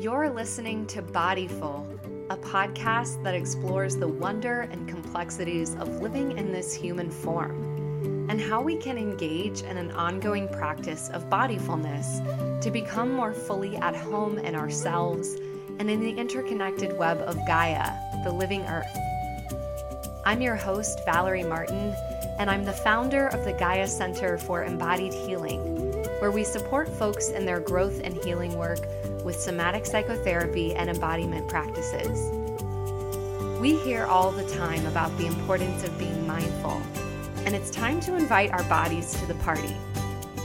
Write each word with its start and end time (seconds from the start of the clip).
You're 0.00 0.30
listening 0.30 0.86
to 0.86 1.02
Bodyful, 1.02 1.84
a 2.30 2.36
podcast 2.38 3.22
that 3.22 3.34
explores 3.34 3.96
the 3.96 4.08
wonder 4.08 4.62
and 4.62 4.88
complexities 4.88 5.74
of 5.74 6.00
living 6.00 6.38
in 6.38 6.50
this 6.52 6.72
human 6.72 7.10
form 7.10 8.26
and 8.30 8.40
how 8.40 8.62
we 8.62 8.78
can 8.78 8.96
engage 8.96 9.60
in 9.60 9.76
an 9.76 9.90
ongoing 9.90 10.48
practice 10.48 11.10
of 11.10 11.28
bodyfulness 11.28 12.62
to 12.62 12.70
become 12.70 13.12
more 13.12 13.34
fully 13.34 13.76
at 13.76 13.94
home 13.94 14.38
in 14.38 14.54
ourselves 14.54 15.34
and 15.78 15.90
in 15.90 16.00
the 16.00 16.18
interconnected 16.18 16.96
web 16.96 17.18
of 17.18 17.36
Gaia, 17.46 17.92
the 18.24 18.32
living 18.32 18.62
earth. 18.62 18.96
I'm 20.24 20.40
your 20.40 20.56
host, 20.56 21.04
Valerie 21.04 21.44
Martin, 21.44 21.94
and 22.38 22.48
I'm 22.48 22.64
the 22.64 22.72
founder 22.72 23.26
of 23.26 23.44
the 23.44 23.52
Gaia 23.52 23.86
Center 23.86 24.38
for 24.38 24.64
Embodied 24.64 25.12
Healing, 25.12 25.60
where 26.20 26.30
we 26.30 26.42
support 26.42 26.88
folks 26.88 27.28
in 27.28 27.44
their 27.44 27.60
growth 27.60 28.00
and 28.02 28.14
healing 28.24 28.56
work 28.56 28.78
with 29.24 29.38
somatic 29.38 29.84
psychotherapy 29.84 30.74
and 30.74 30.88
embodiment 30.88 31.46
practices. 31.48 32.30
We 33.60 33.76
hear 33.80 34.06
all 34.06 34.30
the 34.30 34.48
time 34.54 34.86
about 34.86 35.16
the 35.18 35.26
importance 35.26 35.84
of 35.84 35.98
being 35.98 36.26
mindful, 36.26 36.80
and 37.44 37.54
it's 37.54 37.70
time 37.70 38.00
to 38.00 38.16
invite 38.16 38.50
our 38.52 38.62
bodies 38.64 39.12
to 39.20 39.26
the 39.26 39.34
party. 39.34 39.76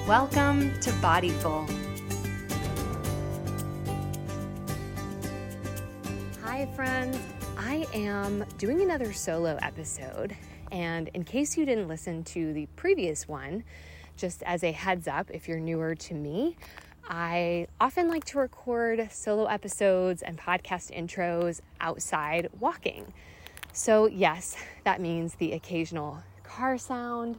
Welcome 0.07 0.77
to 0.81 0.89
Bodyful. 0.91 1.69
Hi, 6.43 6.65
friends. 6.75 7.17
I 7.57 7.87
am 7.93 8.45
doing 8.57 8.81
another 8.81 9.13
solo 9.13 9.57
episode, 9.61 10.35
and 10.71 11.09
in 11.13 11.23
case 11.23 11.57
you 11.57 11.65
didn't 11.65 11.87
listen 11.87 12.23
to 12.25 12.51
the 12.53 12.65
previous 12.75 13.27
one, 13.27 13.63
just 14.17 14.43
as 14.43 14.63
a 14.63 14.71
heads 14.71 15.07
up, 15.07 15.29
if 15.31 15.47
you're 15.47 15.59
newer 15.59 15.95
to 15.95 16.13
me, 16.13 16.57
I 17.07 17.67
often 17.79 18.07
like 18.07 18.25
to 18.25 18.39
record 18.39 19.09
solo 19.11 19.45
episodes 19.45 20.21
and 20.21 20.37
podcast 20.37 20.91
intros 20.91 21.61
outside 21.79 22.49
walking. 22.59 23.13
So, 23.73 24.07
yes, 24.07 24.55
that 24.85 25.01
means 25.01 25.35
the 25.35 25.51
occasional 25.51 26.23
car 26.43 26.77
sound 26.77 27.37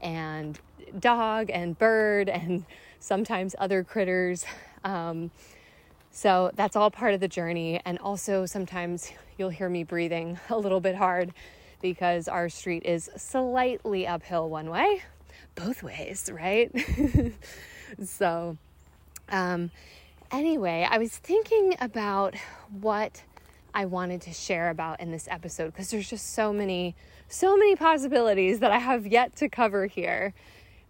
and 0.00 0.58
dog 0.98 1.50
and 1.50 1.78
bird 1.78 2.28
and 2.28 2.64
sometimes 3.00 3.54
other 3.58 3.84
critters. 3.84 4.46
Um, 4.84 5.30
so, 6.10 6.50
that's 6.54 6.76
all 6.76 6.90
part 6.90 7.12
of 7.12 7.20
the 7.20 7.28
journey. 7.28 7.80
And 7.84 7.98
also, 7.98 8.46
sometimes 8.46 9.12
you'll 9.36 9.50
hear 9.50 9.68
me 9.68 9.84
breathing 9.84 10.38
a 10.48 10.56
little 10.56 10.80
bit 10.80 10.94
hard 10.94 11.34
because 11.82 12.28
our 12.28 12.48
street 12.48 12.84
is 12.86 13.10
slightly 13.16 14.06
uphill 14.06 14.48
one 14.48 14.70
way, 14.70 15.02
both 15.54 15.82
ways, 15.82 16.30
right? 16.32 16.70
so, 18.04 18.56
um, 19.28 19.70
anyway, 20.30 20.86
I 20.88 20.98
was 20.98 21.16
thinking 21.16 21.74
about 21.80 22.34
what 22.80 23.22
I 23.74 23.86
wanted 23.86 24.20
to 24.22 24.32
share 24.32 24.70
about 24.70 25.00
in 25.00 25.10
this 25.10 25.26
episode 25.30 25.66
because 25.72 25.90
there's 25.90 26.08
just 26.08 26.34
so 26.34 26.52
many, 26.52 26.94
so 27.28 27.56
many 27.56 27.76
possibilities 27.76 28.58
that 28.60 28.70
I 28.70 28.78
have 28.78 29.06
yet 29.06 29.36
to 29.36 29.48
cover 29.48 29.86
here. 29.86 30.34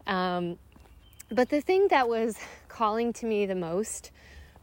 Um, 0.06 0.58
but 1.30 1.48
the 1.48 1.60
thing 1.60 1.88
that 1.88 2.08
was 2.08 2.36
calling 2.69 3.12
to 3.14 3.27
me 3.27 3.47
the 3.47 3.55
most 3.55 4.10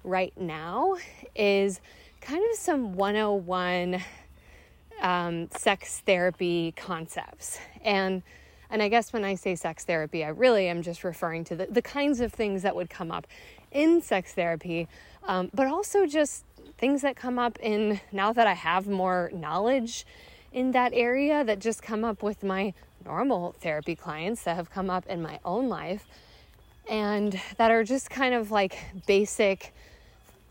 right 0.04 0.34
now 0.40 0.98
is 1.36 1.80
kind 2.22 2.44
of 2.52 2.58
some 2.58 2.94
101 2.94 4.02
um, 5.02 5.50
sex 5.56 6.02
therapy 6.06 6.74
concepts. 6.76 7.60
And 7.84 8.22
and 8.72 8.84
I 8.84 8.88
guess 8.88 9.12
when 9.12 9.26
I 9.26 9.34
say 9.34 9.56
sex 9.56 9.84
therapy, 9.84 10.24
I 10.24 10.28
really 10.28 10.68
am 10.68 10.84
just 10.84 11.04
referring 11.04 11.44
to 11.46 11.56
the, 11.56 11.66
the 11.66 11.82
kinds 11.82 12.20
of 12.20 12.32
things 12.32 12.62
that 12.62 12.76
would 12.76 12.88
come 12.88 13.12
up 13.12 13.26
in 13.72 14.02
sex 14.02 14.34
therapy, 14.34 14.88
um, 15.24 15.50
but 15.54 15.68
also 15.68 16.06
just 16.06 16.46
things 16.78 17.02
that 17.02 17.16
come 17.16 17.38
up 17.38 17.58
in 17.62 18.00
now 18.12 18.34
that 18.34 18.48
I 18.48 18.54
have 18.54 18.88
more 18.88 19.30
knowledge 19.34 20.06
in 20.52 20.72
that 20.72 20.94
area 20.94 21.44
that 21.44 21.60
just 21.60 21.82
come 21.82 22.04
up 22.04 22.24
with 22.24 22.44
my 22.44 22.74
normal 23.06 23.56
therapy 23.60 23.96
clients 23.96 24.44
that 24.44 24.56
have 24.56 24.70
come 24.70 24.90
up 24.90 25.06
in 25.08 25.22
my 25.22 25.40
own 25.46 25.70
life 25.70 26.06
and 26.90 27.40
that 27.58 27.72
are 27.72 27.84
just 27.84 28.10
kind 28.10 28.34
of 28.34 28.50
like 28.52 28.78
basic 29.06 29.74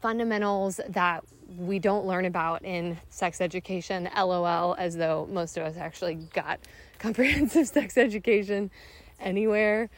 fundamentals 0.00 0.80
that 0.88 1.24
we 1.56 1.78
don't 1.78 2.06
learn 2.06 2.26
about 2.26 2.62
in 2.64 2.98
sex 3.08 3.40
education, 3.40 4.08
lol, 4.16 4.76
as 4.78 4.96
though 4.96 5.26
most 5.32 5.56
of 5.56 5.64
us 5.64 5.76
actually 5.76 6.14
got 6.14 6.60
comprehensive 6.98 7.66
sex 7.66 7.96
education 7.96 8.70
anywhere. 9.18 9.88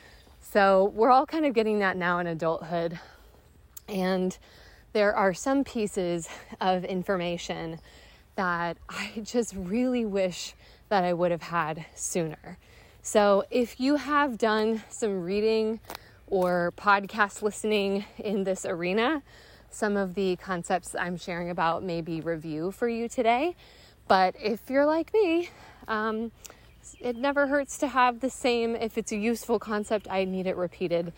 So 0.40 0.92
we're 0.94 1.10
all 1.10 1.26
kind 1.26 1.44
of 1.44 1.54
getting 1.54 1.80
that 1.80 1.96
now 1.96 2.18
in 2.18 2.26
adulthood. 2.26 2.98
And 3.90 4.36
there 4.92 5.14
are 5.14 5.34
some 5.34 5.64
pieces 5.64 6.28
of 6.60 6.84
information 6.84 7.80
that 8.36 8.76
I 8.88 9.20
just 9.22 9.54
really 9.54 10.04
wish 10.04 10.54
that 10.88 11.04
I 11.04 11.12
would 11.12 11.30
have 11.30 11.42
had 11.42 11.84
sooner. 11.94 12.58
So 13.02 13.44
if 13.50 13.80
you 13.80 13.96
have 13.96 14.38
done 14.38 14.82
some 14.88 15.22
reading 15.22 15.80
or 16.26 16.72
podcast 16.76 17.42
listening 17.42 18.04
in 18.18 18.44
this 18.44 18.64
arena, 18.64 19.22
some 19.70 19.96
of 19.96 20.14
the 20.14 20.36
concepts 20.36 20.94
I'm 20.94 21.16
sharing 21.16 21.50
about 21.50 21.82
may 21.82 22.00
be 22.00 22.20
review 22.20 22.72
for 22.72 22.88
you 22.88 23.08
today. 23.08 23.56
But 24.08 24.34
if 24.38 24.68
you're 24.68 24.86
like 24.86 25.12
me, 25.14 25.50
um, 25.86 26.32
it 26.98 27.16
never 27.16 27.46
hurts 27.46 27.78
to 27.78 27.88
have 27.88 28.20
the 28.20 28.30
same, 28.30 28.74
if 28.74 28.98
it's 28.98 29.12
a 29.12 29.16
useful 29.16 29.58
concept, 29.58 30.08
I 30.10 30.24
need 30.24 30.46
it 30.46 30.56
repeated 30.56 31.12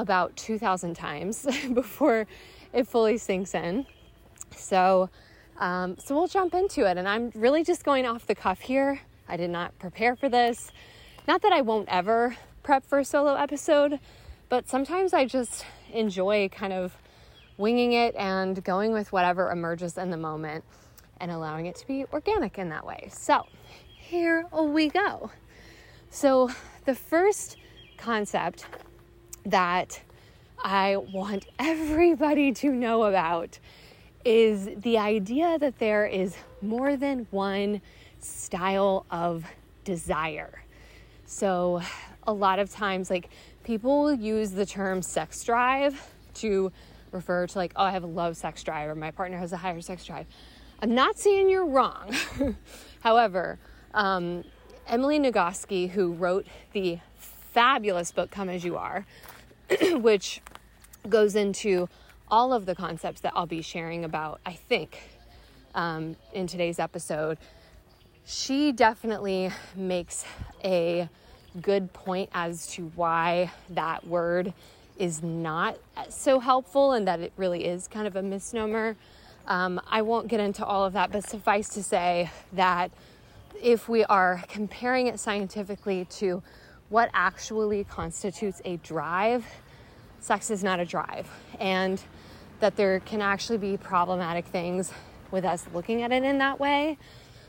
about 0.00 0.36
2,000 0.36 0.94
times 0.94 1.46
before 1.74 2.26
it 2.72 2.86
fully 2.86 3.18
sinks 3.18 3.54
in. 3.54 3.86
So, 4.54 5.10
um, 5.58 5.96
so 5.98 6.14
we'll 6.14 6.28
jump 6.28 6.54
into 6.54 6.88
it. 6.88 6.96
And 6.96 7.08
I'm 7.08 7.30
really 7.34 7.64
just 7.64 7.84
going 7.84 8.06
off 8.06 8.26
the 8.26 8.34
cuff 8.34 8.60
here. 8.60 9.00
I 9.28 9.36
did 9.36 9.50
not 9.50 9.78
prepare 9.78 10.16
for 10.16 10.28
this. 10.28 10.70
Not 11.26 11.42
that 11.42 11.52
I 11.52 11.60
won't 11.60 11.88
ever 11.88 12.36
prep 12.62 12.86
for 12.86 13.00
a 13.00 13.04
solo 13.04 13.34
episode, 13.34 13.98
but 14.48 14.68
sometimes 14.68 15.12
I 15.12 15.24
just 15.24 15.66
enjoy 15.92 16.48
kind 16.48 16.72
of 16.72 16.96
winging 17.56 17.92
it 17.92 18.14
and 18.14 18.62
going 18.62 18.92
with 18.92 19.12
whatever 19.12 19.50
emerges 19.50 19.98
in 19.98 20.10
the 20.10 20.16
moment 20.16 20.64
and 21.20 21.30
allowing 21.30 21.66
it 21.66 21.74
to 21.76 21.86
be 21.86 22.04
organic 22.12 22.56
in 22.58 22.68
that 22.68 22.86
way. 22.86 23.08
So, 23.12 23.44
here 23.96 24.46
we 24.52 24.88
go. 24.88 25.30
So, 26.08 26.50
the 26.84 26.94
first 26.94 27.56
concept 27.98 28.64
that 29.50 30.00
I 30.62 30.96
want 30.96 31.46
everybody 31.58 32.52
to 32.52 32.70
know 32.70 33.04
about 33.04 33.58
is 34.24 34.68
the 34.76 34.98
idea 34.98 35.58
that 35.58 35.78
there 35.78 36.06
is 36.06 36.36
more 36.60 36.96
than 36.96 37.26
one 37.30 37.80
style 38.20 39.06
of 39.10 39.44
desire. 39.84 40.62
So, 41.26 41.82
a 42.26 42.32
lot 42.32 42.58
of 42.58 42.70
times, 42.70 43.10
like 43.10 43.30
people 43.64 44.12
use 44.12 44.50
the 44.50 44.66
term 44.66 45.00
sex 45.00 45.42
drive 45.44 46.12
to 46.34 46.70
refer 47.12 47.46
to, 47.46 47.58
like, 47.58 47.72
oh, 47.76 47.84
I 47.84 47.90
have 47.90 48.04
a 48.04 48.08
low 48.08 48.32
sex 48.32 48.62
drive, 48.62 48.90
or 48.90 48.94
my 48.94 49.10
partner 49.10 49.38
has 49.38 49.52
a 49.52 49.56
higher 49.56 49.80
sex 49.80 50.04
drive. 50.04 50.26
I'm 50.82 50.94
not 50.94 51.18
saying 51.18 51.48
you're 51.48 51.66
wrong. 51.66 52.14
However, 53.00 53.58
um, 53.94 54.44
Emily 54.86 55.18
Nagoski, 55.18 55.88
who 55.88 56.12
wrote 56.12 56.46
the 56.72 56.98
fabulous 57.52 58.12
book 58.12 58.30
Come 58.30 58.48
As 58.48 58.64
You 58.64 58.76
Are, 58.76 59.06
which 60.00 60.40
goes 61.08 61.34
into 61.34 61.88
all 62.30 62.52
of 62.52 62.66
the 62.66 62.74
concepts 62.74 63.20
that 63.22 63.32
I'll 63.34 63.46
be 63.46 63.62
sharing 63.62 64.04
about, 64.04 64.40
I 64.44 64.52
think, 64.52 64.98
um, 65.74 66.16
in 66.32 66.46
today's 66.46 66.78
episode, 66.78 67.38
she 68.26 68.72
definitely 68.72 69.50
makes 69.74 70.24
a 70.64 71.08
good 71.60 71.92
point 71.92 72.28
as 72.32 72.66
to 72.68 72.92
why 72.94 73.50
that 73.70 74.06
word 74.06 74.52
is 74.98 75.22
not 75.22 75.78
so 76.10 76.40
helpful 76.40 76.92
and 76.92 77.06
that 77.08 77.20
it 77.20 77.32
really 77.36 77.64
is 77.64 77.88
kind 77.88 78.06
of 78.06 78.16
a 78.16 78.22
misnomer. 78.22 78.96
Um, 79.46 79.80
I 79.88 80.02
won't 80.02 80.28
get 80.28 80.40
into 80.40 80.64
all 80.64 80.84
of 80.84 80.92
that, 80.92 81.10
but 81.10 81.26
suffice 81.26 81.70
to 81.70 81.82
say 81.82 82.30
that 82.52 82.90
if 83.62 83.88
we 83.88 84.04
are 84.04 84.42
comparing 84.48 85.06
it 85.06 85.18
scientifically 85.18 86.04
to 86.10 86.42
what 86.88 87.10
actually 87.12 87.84
constitutes 87.84 88.62
a 88.64 88.76
drive, 88.78 89.44
sex 90.20 90.50
is 90.50 90.64
not 90.64 90.80
a 90.80 90.84
drive. 90.84 91.28
And 91.60 92.02
that 92.60 92.76
there 92.76 93.00
can 93.00 93.22
actually 93.22 93.58
be 93.58 93.76
problematic 93.76 94.46
things 94.46 94.92
with 95.30 95.44
us 95.44 95.66
looking 95.72 96.02
at 96.02 96.12
it 96.12 96.24
in 96.24 96.38
that 96.38 96.58
way. 96.58 96.98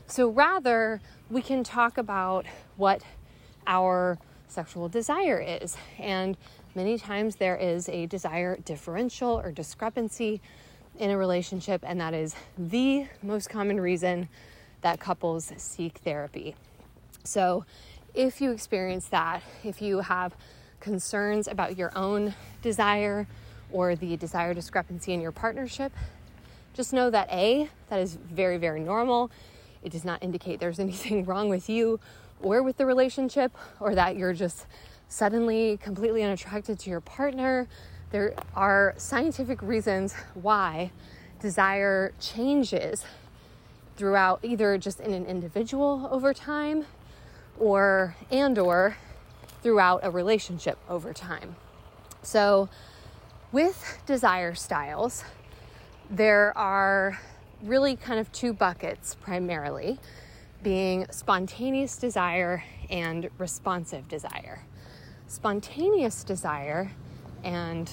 So 0.06 0.28
rather, 0.28 1.00
we 1.30 1.42
can 1.42 1.64
talk 1.64 1.98
about 1.98 2.46
what 2.76 3.02
our 3.66 4.18
sexual 4.48 4.88
desire 4.88 5.40
is. 5.40 5.76
And 5.98 6.36
many 6.74 6.98
times 6.98 7.36
there 7.36 7.56
is 7.56 7.88
a 7.88 8.06
desire 8.06 8.56
differential 8.64 9.40
or 9.40 9.52
discrepancy 9.52 10.40
in 10.98 11.10
a 11.10 11.16
relationship, 11.16 11.82
and 11.86 12.00
that 12.00 12.14
is 12.14 12.34
the 12.58 13.06
most 13.22 13.48
common 13.48 13.80
reason 13.80 14.28
that 14.82 15.00
couples 15.00 15.52
seek 15.56 15.98
therapy. 15.98 16.54
So, 17.24 17.64
if 18.14 18.40
you 18.40 18.50
experience 18.50 19.06
that, 19.06 19.42
if 19.64 19.80
you 19.80 20.00
have 20.00 20.34
concerns 20.80 21.46
about 21.48 21.76
your 21.76 21.92
own 21.96 22.34
desire 22.62 23.26
or 23.70 23.94
the 23.94 24.16
desire 24.16 24.54
discrepancy 24.54 25.12
in 25.12 25.20
your 25.20 25.32
partnership, 25.32 25.92
just 26.74 26.92
know 26.92 27.10
that 27.10 27.28
A, 27.30 27.68
that 27.88 28.00
is 28.00 28.16
very, 28.16 28.56
very 28.56 28.80
normal. 28.80 29.30
It 29.82 29.92
does 29.92 30.04
not 30.04 30.22
indicate 30.22 30.60
there's 30.60 30.80
anything 30.88 31.24
wrong 31.24 31.48
with 31.48 31.68
you 31.68 32.00
or 32.42 32.62
with 32.62 32.76
the 32.76 32.86
relationship 32.86 33.52
or 33.80 33.94
that 33.94 34.16
you're 34.16 34.32
just 34.32 34.66
suddenly 35.08 35.76
completely 35.82 36.22
unattracted 36.22 36.78
to 36.80 36.90
your 36.90 37.00
partner. 37.00 37.66
There 38.10 38.34
are 38.54 38.94
scientific 38.96 39.60
reasons 39.62 40.14
why 40.34 40.90
desire 41.40 42.12
changes 42.20 43.04
throughout 43.96 44.40
either 44.42 44.78
just 44.78 45.00
in 45.00 45.12
an 45.12 45.26
individual 45.26 46.08
over 46.10 46.32
time 46.32 46.86
or 47.60 48.16
and 48.30 48.58
or 48.58 48.96
throughout 49.62 50.00
a 50.02 50.10
relationship 50.10 50.78
over 50.88 51.12
time. 51.12 51.54
So 52.22 52.68
with 53.52 53.98
desire 54.06 54.54
styles, 54.54 55.24
there 56.10 56.56
are 56.56 57.20
really 57.62 57.94
kind 57.94 58.18
of 58.18 58.32
two 58.32 58.52
buckets 58.52 59.14
primarily 59.20 59.98
being 60.62 61.06
spontaneous 61.10 61.96
desire 61.96 62.64
and 62.90 63.28
responsive 63.38 64.08
desire. 64.08 64.62
Spontaneous 65.26 66.24
desire, 66.24 66.90
and 67.44 67.90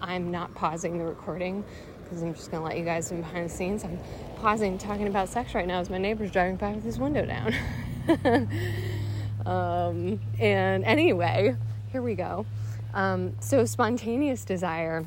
I'm 0.00 0.30
not 0.30 0.54
pausing 0.54 0.98
the 0.98 1.04
recording 1.04 1.64
because 2.02 2.22
I'm 2.22 2.34
just 2.34 2.50
gonna 2.50 2.64
let 2.64 2.78
you 2.78 2.84
guys 2.84 3.10
in 3.10 3.20
behind 3.20 3.46
the 3.46 3.52
scenes. 3.52 3.84
I'm 3.84 3.98
pausing 4.36 4.78
talking 4.78 5.08
about 5.08 5.28
sex 5.28 5.54
right 5.54 5.66
now 5.66 5.80
as 5.80 5.90
my 5.90 5.98
neighbor's 5.98 6.30
driving 6.30 6.56
by 6.56 6.72
with 6.72 6.84
his 6.84 6.98
window 6.98 7.24
down. 7.24 7.54
um, 9.46 10.20
and 10.38 10.84
anyway, 10.84 11.56
here 11.90 12.02
we 12.02 12.14
go. 12.14 12.44
Um, 12.92 13.34
so, 13.40 13.64
spontaneous 13.64 14.44
desire 14.44 15.04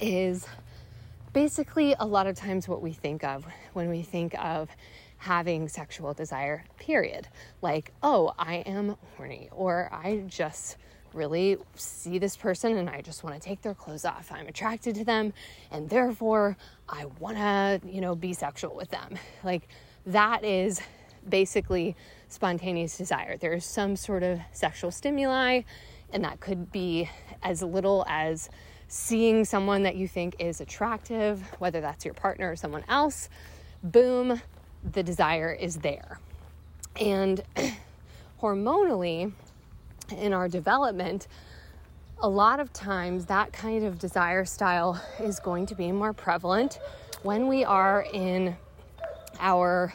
is 0.00 0.46
basically 1.32 1.94
a 1.98 2.06
lot 2.06 2.26
of 2.26 2.36
times 2.36 2.68
what 2.68 2.82
we 2.82 2.92
think 2.92 3.22
of 3.24 3.46
when 3.74 3.88
we 3.88 4.02
think 4.02 4.34
of 4.38 4.68
having 5.18 5.68
sexual 5.68 6.14
desire, 6.14 6.64
period. 6.78 7.28
Like, 7.62 7.92
oh, 8.02 8.34
I 8.38 8.56
am 8.66 8.96
horny, 9.16 9.48
or 9.52 9.88
I 9.92 10.24
just 10.26 10.76
really 11.14 11.56
see 11.74 12.18
this 12.18 12.36
person 12.36 12.76
and 12.76 12.90
I 12.90 13.00
just 13.00 13.24
want 13.24 13.34
to 13.34 13.40
take 13.40 13.62
their 13.62 13.74
clothes 13.74 14.04
off. 14.04 14.30
I'm 14.30 14.46
attracted 14.46 14.94
to 14.96 15.04
them 15.04 15.32
and 15.70 15.88
therefore 15.88 16.56
I 16.88 17.06
want 17.18 17.38
to, 17.38 17.80
you 17.88 18.02
know, 18.02 18.14
be 18.14 18.34
sexual 18.34 18.76
with 18.76 18.90
them. 18.90 19.16
Like 19.42 19.66
that 20.04 20.44
is 20.44 20.80
basically 21.28 21.96
spontaneous 22.28 22.96
desire. 22.96 23.36
There 23.36 23.52
is 23.52 23.64
some 23.64 23.96
sort 23.96 24.22
of 24.22 24.40
sexual 24.52 24.90
stimuli 24.90 25.62
and 26.12 26.24
that 26.24 26.40
could 26.40 26.70
be 26.72 27.08
as 27.42 27.62
little 27.62 28.04
as 28.08 28.48
seeing 28.88 29.44
someone 29.44 29.82
that 29.82 29.96
you 29.96 30.06
think 30.06 30.36
is 30.38 30.60
attractive, 30.60 31.42
whether 31.58 31.80
that's 31.80 32.04
your 32.04 32.14
partner 32.14 32.50
or 32.50 32.56
someone 32.56 32.84
else. 32.88 33.28
Boom, 33.82 34.40
the 34.92 35.02
desire 35.02 35.52
is 35.52 35.76
there. 35.76 36.20
And 37.00 37.42
hormonally, 38.40 39.32
in 40.16 40.32
our 40.32 40.48
development, 40.48 41.26
a 42.20 42.28
lot 42.28 42.60
of 42.60 42.72
times 42.72 43.26
that 43.26 43.52
kind 43.52 43.84
of 43.84 43.98
desire 43.98 44.44
style 44.44 45.02
is 45.20 45.40
going 45.40 45.66
to 45.66 45.74
be 45.74 45.92
more 45.92 46.12
prevalent 46.12 46.78
when 47.22 47.48
we 47.48 47.64
are 47.64 48.06
in 48.12 48.56
our 49.40 49.92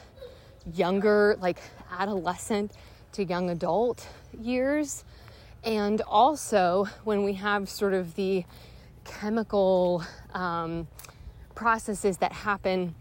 younger, 0.73 1.37
like 1.39 1.59
adolescent 1.91 2.71
to 3.13 3.23
young 3.23 3.49
adult 3.49 4.07
years, 4.39 5.03
and 5.63 6.01
also 6.01 6.87
when 7.03 7.23
we 7.23 7.33
have 7.33 7.69
sort 7.69 7.93
of 7.93 8.15
the 8.15 8.43
chemical 9.03 10.03
um, 10.33 10.87
processes 11.55 12.17
that 12.17 12.31
happen 12.31 12.95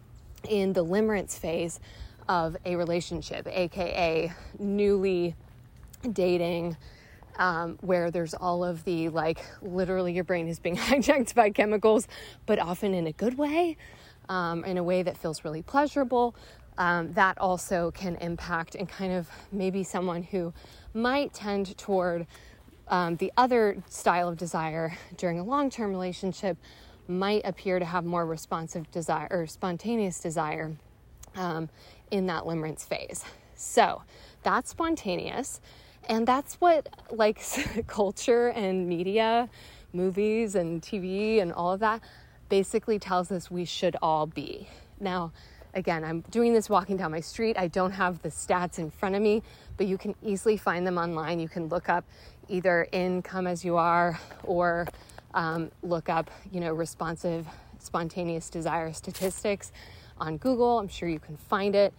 in 0.48 0.72
the 0.72 0.84
limerence 0.84 1.38
phase 1.38 1.80
of 2.28 2.56
a 2.64 2.76
relationship, 2.76 3.46
aka 3.48 4.32
newly 4.58 5.34
dating, 6.12 6.76
um, 7.38 7.78
where 7.80 8.10
there's 8.10 8.34
all 8.34 8.64
of 8.64 8.84
the 8.84 9.08
like 9.08 9.40
literally 9.62 10.12
your 10.12 10.24
brain 10.24 10.48
is 10.48 10.58
being 10.58 10.76
hijacked 10.88 11.34
by 11.34 11.50
chemicals, 11.50 12.06
but 12.46 12.58
often 12.58 12.94
in 12.94 13.06
a 13.06 13.12
good 13.12 13.38
way, 13.38 13.76
um, 14.28 14.64
in 14.64 14.78
a 14.78 14.82
way 14.82 15.02
that 15.02 15.16
feels 15.16 15.44
really 15.44 15.62
pleasurable. 15.62 16.34
Um, 16.80 17.12
that 17.12 17.36
also 17.36 17.90
can 17.90 18.16
impact 18.16 18.74
and 18.74 18.88
kind 18.88 19.12
of 19.12 19.28
maybe 19.52 19.84
someone 19.84 20.22
who 20.22 20.54
might 20.94 21.34
tend 21.34 21.76
toward 21.76 22.26
um, 22.88 23.16
the 23.16 23.30
other 23.36 23.82
style 23.90 24.30
of 24.30 24.38
desire 24.38 24.96
during 25.18 25.38
a 25.38 25.44
long 25.44 25.68
term 25.68 25.90
relationship 25.90 26.56
might 27.06 27.42
appear 27.44 27.78
to 27.78 27.84
have 27.84 28.06
more 28.06 28.24
responsive 28.24 28.90
desire 28.90 29.28
or 29.30 29.46
spontaneous 29.46 30.20
desire 30.20 30.72
um, 31.36 31.68
in 32.10 32.26
that 32.28 32.44
limerence 32.44 32.86
phase. 32.86 33.26
So 33.54 34.00
that's 34.42 34.70
spontaneous. 34.70 35.60
And 36.08 36.26
that's 36.26 36.54
what 36.62 36.88
like 37.10 37.42
culture 37.88 38.48
and 38.48 38.88
media, 38.88 39.50
movies 39.92 40.54
and 40.54 40.80
TV 40.80 41.42
and 41.42 41.52
all 41.52 41.72
of 41.72 41.80
that 41.80 42.00
basically 42.48 42.98
tells 42.98 43.30
us 43.30 43.50
we 43.50 43.66
should 43.66 43.96
all 44.00 44.24
be. 44.24 44.66
Now, 44.98 45.32
again, 45.74 46.04
I'm 46.04 46.22
doing 46.30 46.52
this 46.52 46.68
walking 46.68 46.96
down 46.96 47.10
my 47.10 47.20
street. 47.20 47.56
I 47.58 47.68
don't 47.68 47.92
have 47.92 48.22
the 48.22 48.28
stats 48.28 48.78
in 48.78 48.90
front 48.90 49.14
of 49.14 49.22
me, 49.22 49.42
but 49.76 49.86
you 49.86 49.98
can 49.98 50.14
easily 50.22 50.56
find 50.56 50.86
them 50.86 50.98
online. 50.98 51.40
You 51.40 51.48
can 51.48 51.68
look 51.68 51.88
up 51.88 52.04
either 52.48 52.88
in 52.92 53.22
Come 53.22 53.46
As 53.46 53.64
You 53.64 53.76
Are 53.76 54.18
or 54.44 54.86
um, 55.34 55.70
look 55.82 56.08
up, 56.08 56.30
you 56.50 56.60
know, 56.60 56.72
responsive 56.72 57.46
spontaneous 57.78 58.50
desire 58.50 58.92
statistics 58.92 59.72
on 60.18 60.36
Google. 60.36 60.78
I'm 60.78 60.88
sure 60.88 61.08
you 61.08 61.20
can 61.20 61.36
find 61.36 61.74
it 61.74 61.94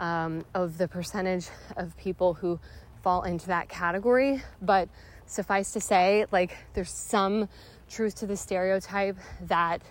um, 0.00 0.44
of 0.54 0.78
the 0.78 0.88
percentage 0.88 1.48
of 1.76 1.96
people 1.96 2.34
who 2.34 2.60
fall 3.02 3.22
into 3.22 3.46
that 3.48 3.68
category. 3.68 4.42
But 4.60 4.88
suffice 5.26 5.72
to 5.72 5.80
say, 5.80 6.26
like, 6.32 6.56
there's 6.74 6.90
some 6.90 7.48
truth 7.88 8.14
to 8.16 8.26
the 8.26 8.36
stereotype 8.36 9.16
that 9.42 9.82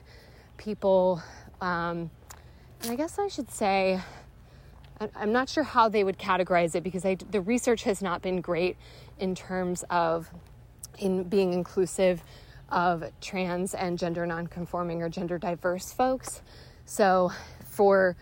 people, 0.58 1.22
um, 1.60 2.10
and 2.82 2.92
I 2.92 2.96
guess 2.96 3.20
I 3.20 3.28
should 3.28 3.52
say, 3.52 4.00
I'm 5.16 5.32
not 5.32 5.50
sure 5.50 5.64
how 5.64 5.90
they 5.90 6.04
would 6.04 6.18
categorize 6.18 6.76
it 6.76 6.84
because 6.84 7.06
I, 7.06 7.16
the 7.16 7.42
research 7.42 7.84
has 7.84 8.02
not 8.02 8.22
been 8.22 8.42
great 8.42 8.78
in 9.20 9.36
terms 9.36 9.84
of 9.90 10.30
in 11.00 11.24
being 11.24 11.54
inclusive 11.54 12.24
of 12.70 13.04
trans 13.20 13.74
and 13.74 13.98
gender 13.98 14.26
nonconforming 14.26 15.02
or 15.02 15.10
gender 15.10 15.38
diverse 15.38 15.92
folks. 15.92 16.42
So, 16.86 17.32
for 17.66 18.16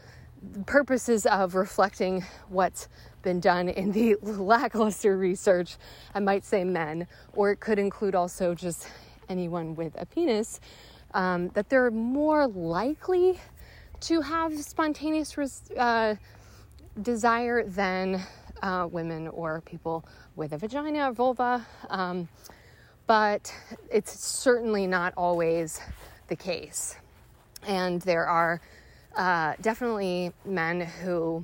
purposes 0.66 1.26
of 1.26 1.56
reflecting 1.56 2.26
what's 2.48 2.88
been 3.22 3.40
done 3.40 3.68
in 3.70 3.92
the 3.92 4.16
lackluster 4.22 5.18
research, 5.18 5.78
I 6.14 6.20
might 6.20 6.46
say 6.46 6.64
men, 6.64 7.08
or 7.34 7.52
it 7.52 7.60
could 7.60 7.80
include 7.80 8.16
also 8.16 8.56
just 8.56 8.88
anyone 9.28 9.76
with 9.76 9.94
a 9.98 10.06
penis, 10.06 10.60
um, 11.14 11.50
that 11.50 11.70
they're 11.70 11.92
more 11.92 12.48
likely 12.48 13.40
to 14.02 14.22
have 14.22 14.58
spontaneous 14.60 15.38
res- 15.38 15.72
uh, 15.78 16.16
desire 17.02 17.64
than 17.64 18.22
uh, 18.62 18.88
women 18.92 19.28
or 19.30 19.62
people 19.62 20.06
with 20.36 20.54
a 20.54 20.58
vagina 20.58 21.10
or 21.10 21.14
vulva. 21.14 21.66
Um, 21.90 22.28
but 23.08 23.54
it's 23.92 24.20
certainly 24.20 24.86
not 24.86 25.14
always 25.18 25.80
the 26.28 26.36
case. 26.36 26.96
And 27.68 28.02
there 28.04 28.28
are 28.28 28.62
uh, 29.16 29.54
definitely 29.62 30.32
men 30.46 30.82
who, 30.82 31.44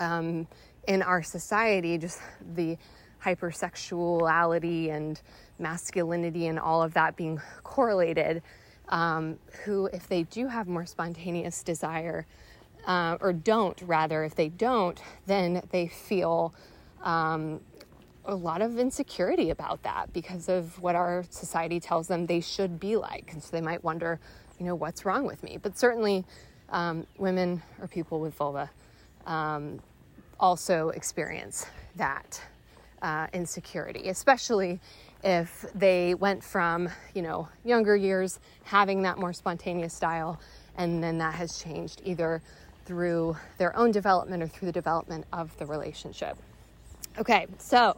um, 0.00 0.46
in 0.88 1.02
our 1.02 1.22
society, 1.22 1.98
just 1.98 2.20
the 2.54 2.76
hypersexuality 3.24 4.90
and 4.90 5.20
masculinity 5.58 6.48
and 6.48 6.58
all 6.58 6.82
of 6.82 6.94
that 6.94 7.16
being 7.16 7.40
correlated, 7.62 8.42
um, 8.88 9.38
who, 9.64 9.86
if 9.86 10.08
they 10.08 10.22
do 10.24 10.46
have 10.46 10.68
more 10.68 10.86
spontaneous 10.86 11.62
desire, 11.62 12.26
uh, 12.86 13.18
or 13.20 13.32
don't, 13.32 13.80
rather, 13.82 14.24
if 14.24 14.34
they 14.34 14.48
don't, 14.48 15.00
then 15.26 15.62
they 15.70 15.88
feel 15.88 16.54
um, 17.02 17.60
a 18.24 18.34
lot 18.34 18.62
of 18.62 18.78
insecurity 18.78 19.50
about 19.50 19.82
that 19.82 20.12
because 20.12 20.48
of 20.48 20.80
what 20.80 20.94
our 20.94 21.24
society 21.30 21.80
tells 21.80 22.08
them 22.08 22.26
they 22.26 22.40
should 22.40 22.78
be 22.78 22.96
like. 22.96 23.32
And 23.32 23.42
so 23.42 23.50
they 23.50 23.60
might 23.60 23.82
wonder, 23.82 24.20
you 24.58 24.66
know, 24.66 24.74
what's 24.74 25.04
wrong 25.04 25.24
with 25.24 25.42
me? 25.42 25.58
But 25.60 25.78
certainly, 25.78 26.24
um, 26.70 27.06
women 27.18 27.62
or 27.80 27.86
people 27.88 28.20
with 28.20 28.34
vulva 28.34 28.70
um, 29.26 29.80
also 30.38 30.90
experience 30.90 31.66
that 31.96 32.40
uh, 33.02 33.26
insecurity, 33.32 34.08
especially 34.08 34.80
if 35.26 35.66
they 35.74 36.14
went 36.14 36.42
from, 36.42 36.88
you 37.12 37.20
know, 37.20 37.48
younger 37.64 37.96
years 37.96 38.38
having 38.62 39.02
that 39.02 39.18
more 39.18 39.32
spontaneous 39.32 39.92
style 39.92 40.38
and 40.76 41.02
then 41.02 41.18
that 41.18 41.34
has 41.34 41.58
changed 41.58 42.00
either 42.04 42.40
through 42.84 43.36
their 43.58 43.76
own 43.76 43.90
development 43.90 44.40
or 44.40 44.46
through 44.46 44.66
the 44.66 44.72
development 44.72 45.26
of 45.32 45.56
the 45.58 45.66
relationship. 45.66 46.38
Okay, 47.18 47.48
so 47.58 47.96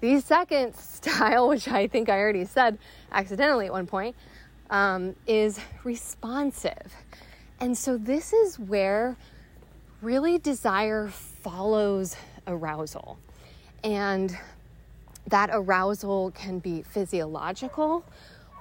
the 0.00 0.20
second 0.20 0.74
style, 0.78 1.48
which 1.48 1.68
I 1.68 1.86
think 1.86 2.10
I 2.10 2.18
already 2.18 2.44
said 2.44 2.76
accidentally 3.12 3.66
at 3.66 3.72
one 3.72 3.86
point, 3.86 4.14
um, 4.68 5.16
is 5.26 5.58
responsive. 5.84 6.94
And 7.60 7.76
so 7.76 7.96
this 7.96 8.34
is 8.34 8.58
where 8.58 9.16
really 10.02 10.36
desire 10.36 11.08
follows 11.08 12.14
arousal. 12.46 13.18
And 13.82 14.36
that 15.28 15.50
arousal 15.52 16.30
can 16.32 16.58
be 16.58 16.82
physiological 16.82 18.04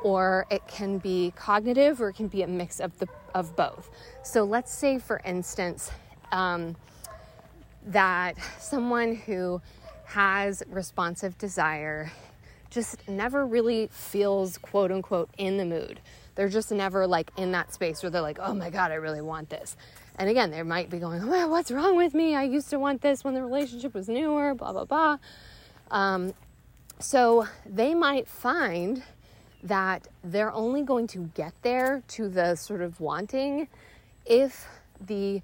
or 0.03 0.45
it 0.49 0.67
can 0.67 0.97
be 0.97 1.33
cognitive 1.35 2.01
or 2.01 2.09
it 2.09 2.13
can 2.13 2.27
be 2.27 2.43
a 2.43 2.47
mix 2.47 2.79
of 2.79 2.97
the 2.99 3.07
of 3.33 3.55
both. 3.55 3.89
So 4.23 4.43
let's 4.43 4.71
say 4.71 4.99
for 4.99 5.21
instance 5.25 5.91
um, 6.31 6.75
that 7.85 8.35
someone 8.59 9.15
who 9.15 9.61
has 10.05 10.63
responsive 10.67 11.37
desire 11.37 12.11
just 12.69 13.07
never 13.07 13.45
really 13.45 13.87
feels 13.91 14.57
quote 14.57 14.91
unquote 14.91 15.29
in 15.37 15.57
the 15.57 15.65
mood. 15.65 15.99
They're 16.35 16.49
just 16.49 16.71
never 16.71 17.07
like 17.07 17.31
in 17.37 17.51
that 17.53 17.73
space 17.73 18.03
where 18.03 18.09
they're 18.09 18.21
like, 18.21 18.39
oh 18.39 18.53
my 18.53 18.69
God, 18.69 18.91
I 18.91 18.95
really 18.95 19.21
want 19.21 19.49
this. 19.49 19.75
And 20.17 20.29
again, 20.29 20.51
they 20.51 20.61
might 20.63 20.89
be 20.89 20.99
going, 20.99 21.21
oh, 21.23 21.47
what's 21.47 21.71
wrong 21.71 21.95
with 21.95 22.13
me? 22.13 22.35
I 22.35 22.43
used 22.43 22.69
to 22.71 22.79
want 22.79 23.01
this 23.01 23.23
when 23.23 23.33
the 23.33 23.41
relationship 23.41 23.93
was 23.93 24.07
newer, 24.07 24.53
blah, 24.53 24.71
blah, 24.71 24.85
blah. 24.85 25.17
Um, 25.91 26.33
so 26.99 27.47
they 27.65 27.93
might 27.93 28.27
find 28.27 29.03
that 29.63 30.07
they're 30.23 30.53
only 30.53 30.81
going 30.81 31.07
to 31.07 31.29
get 31.35 31.53
there 31.61 32.03
to 32.07 32.29
the 32.29 32.55
sort 32.55 32.81
of 32.81 32.99
wanting 32.99 33.67
if 34.25 34.67
the 35.01 35.41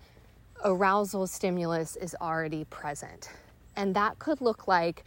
arousal 0.64 1.28
stimulus 1.28 1.96
is 1.96 2.16
already 2.22 2.64
present. 2.66 3.30
And 3.76 3.96
that 3.96 4.20
could 4.20 4.42
look 4.42 4.68
like, 4.68 5.04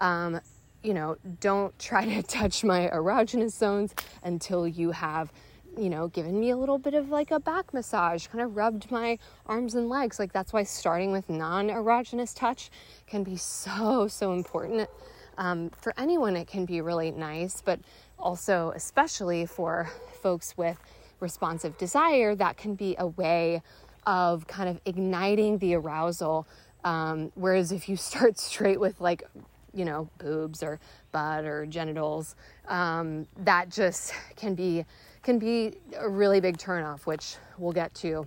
um, 0.00 0.40
you 0.82 0.94
know, 0.94 1.16
don't 1.40 1.76
try 1.78 2.04
to 2.04 2.22
touch 2.26 2.64
my 2.64 2.88
erogenous 2.92 3.52
zones 3.52 3.94
until 4.22 4.66
you 4.66 4.92
have, 4.92 5.32
you 5.76 5.90
know, 5.90 6.08
given 6.08 6.38
me 6.38 6.50
a 6.50 6.56
little 6.56 6.78
bit 6.78 6.94
of 6.94 7.10
like 7.10 7.30
a 7.30 7.40
back 7.40 7.74
massage, 7.74 8.26
kind 8.28 8.42
of 8.42 8.56
rubbed 8.56 8.90
my 8.90 9.18
arms 9.46 9.74
and 9.74 9.88
legs. 9.88 10.18
Like 10.18 10.32
that's 10.32 10.52
why 10.52 10.62
starting 10.62 11.12
with 11.12 11.28
non 11.28 11.68
erogenous 11.68 12.34
touch 12.34 12.70
can 13.06 13.24
be 13.24 13.36
so, 13.36 14.08
so 14.08 14.32
important. 14.32 14.88
Um, 15.36 15.70
for 15.70 15.92
anyone, 15.96 16.36
it 16.36 16.46
can 16.46 16.64
be 16.64 16.80
really 16.80 17.10
nice, 17.10 17.60
but 17.60 17.80
also, 18.18 18.72
especially 18.74 19.46
for 19.46 19.90
folks 20.22 20.56
with 20.56 20.78
responsive 21.20 21.76
desire, 21.78 22.34
that 22.34 22.56
can 22.56 22.74
be 22.74 22.94
a 22.98 23.06
way 23.06 23.62
of 24.06 24.46
kind 24.46 24.68
of 24.68 24.80
igniting 24.84 25.58
the 25.58 25.74
arousal. 25.74 26.46
Um, 26.84 27.32
whereas 27.34 27.72
if 27.72 27.88
you 27.88 27.96
start 28.10 28.38
straight 28.38 28.78
with 28.78 29.00
like, 29.00 29.24
you 29.72 29.84
know, 29.84 30.08
boobs 30.18 30.62
or 30.62 30.78
butt 31.10 31.44
or 31.44 31.66
genitals, 31.66 32.36
um, 32.68 33.26
that 33.38 33.70
just 33.70 34.14
can 34.36 34.54
be 34.54 34.84
can 35.22 35.38
be 35.38 35.72
a 35.96 36.08
really 36.08 36.38
big 36.38 36.58
turnoff, 36.58 37.06
which 37.06 37.36
we'll 37.56 37.72
get 37.72 37.94
to 37.94 38.26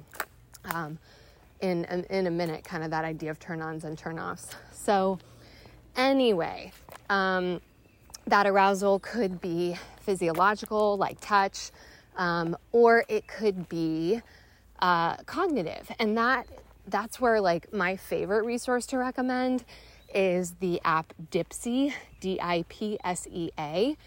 um, 0.65 0.97
in 1.61 1.85
in 1.85 2.27
a 2.27 2.31
minute. 2.31 2.63
Kind 2.63 2.83
of 2.83 2.91
that 2.91 3.05
idea 3.05 3.31
of 3.31 3.39
turn-ons 3.39 3.83
and 3.85 3.97
turn-offs. 3.97 4.55
So 4.71 5.19
anyway, 5.95 6.71
um, 7.09 7.61
that 8.27 8.45
arousal 8.45 8.99
could 8.99 9.39
be 9.39 9.75
physiological, 10.01 10.97
like 10.97 11.19
touch, 11.21 11.71
um, 12.17 12.57
or 12.71 13.05
it 13.07 13.27
could 13.27 13.69
be 13.69 14.21
uh, 14.79 15.15
cognitive, 15.17 15.89
and 15.99 16.17
that 16.17 16.47
that's 16.87 17.19
where 17.19 17.41
like 17.41 17.73
my 17.73 17.95
favorite 17.95 18.45
resource 18.45 18.85
to 18.87 18.97
recommend 18.97 19.65
is 20.13 20.51
the 20.59 20.81
app 20.85 21.13
Dipsea, 21.31 21.93
D 22.19 22.39
I 22.41 22.63
P 22.69 22.97
S 23.03 23.27
E 23.31 23.51
A, 23.59 23.97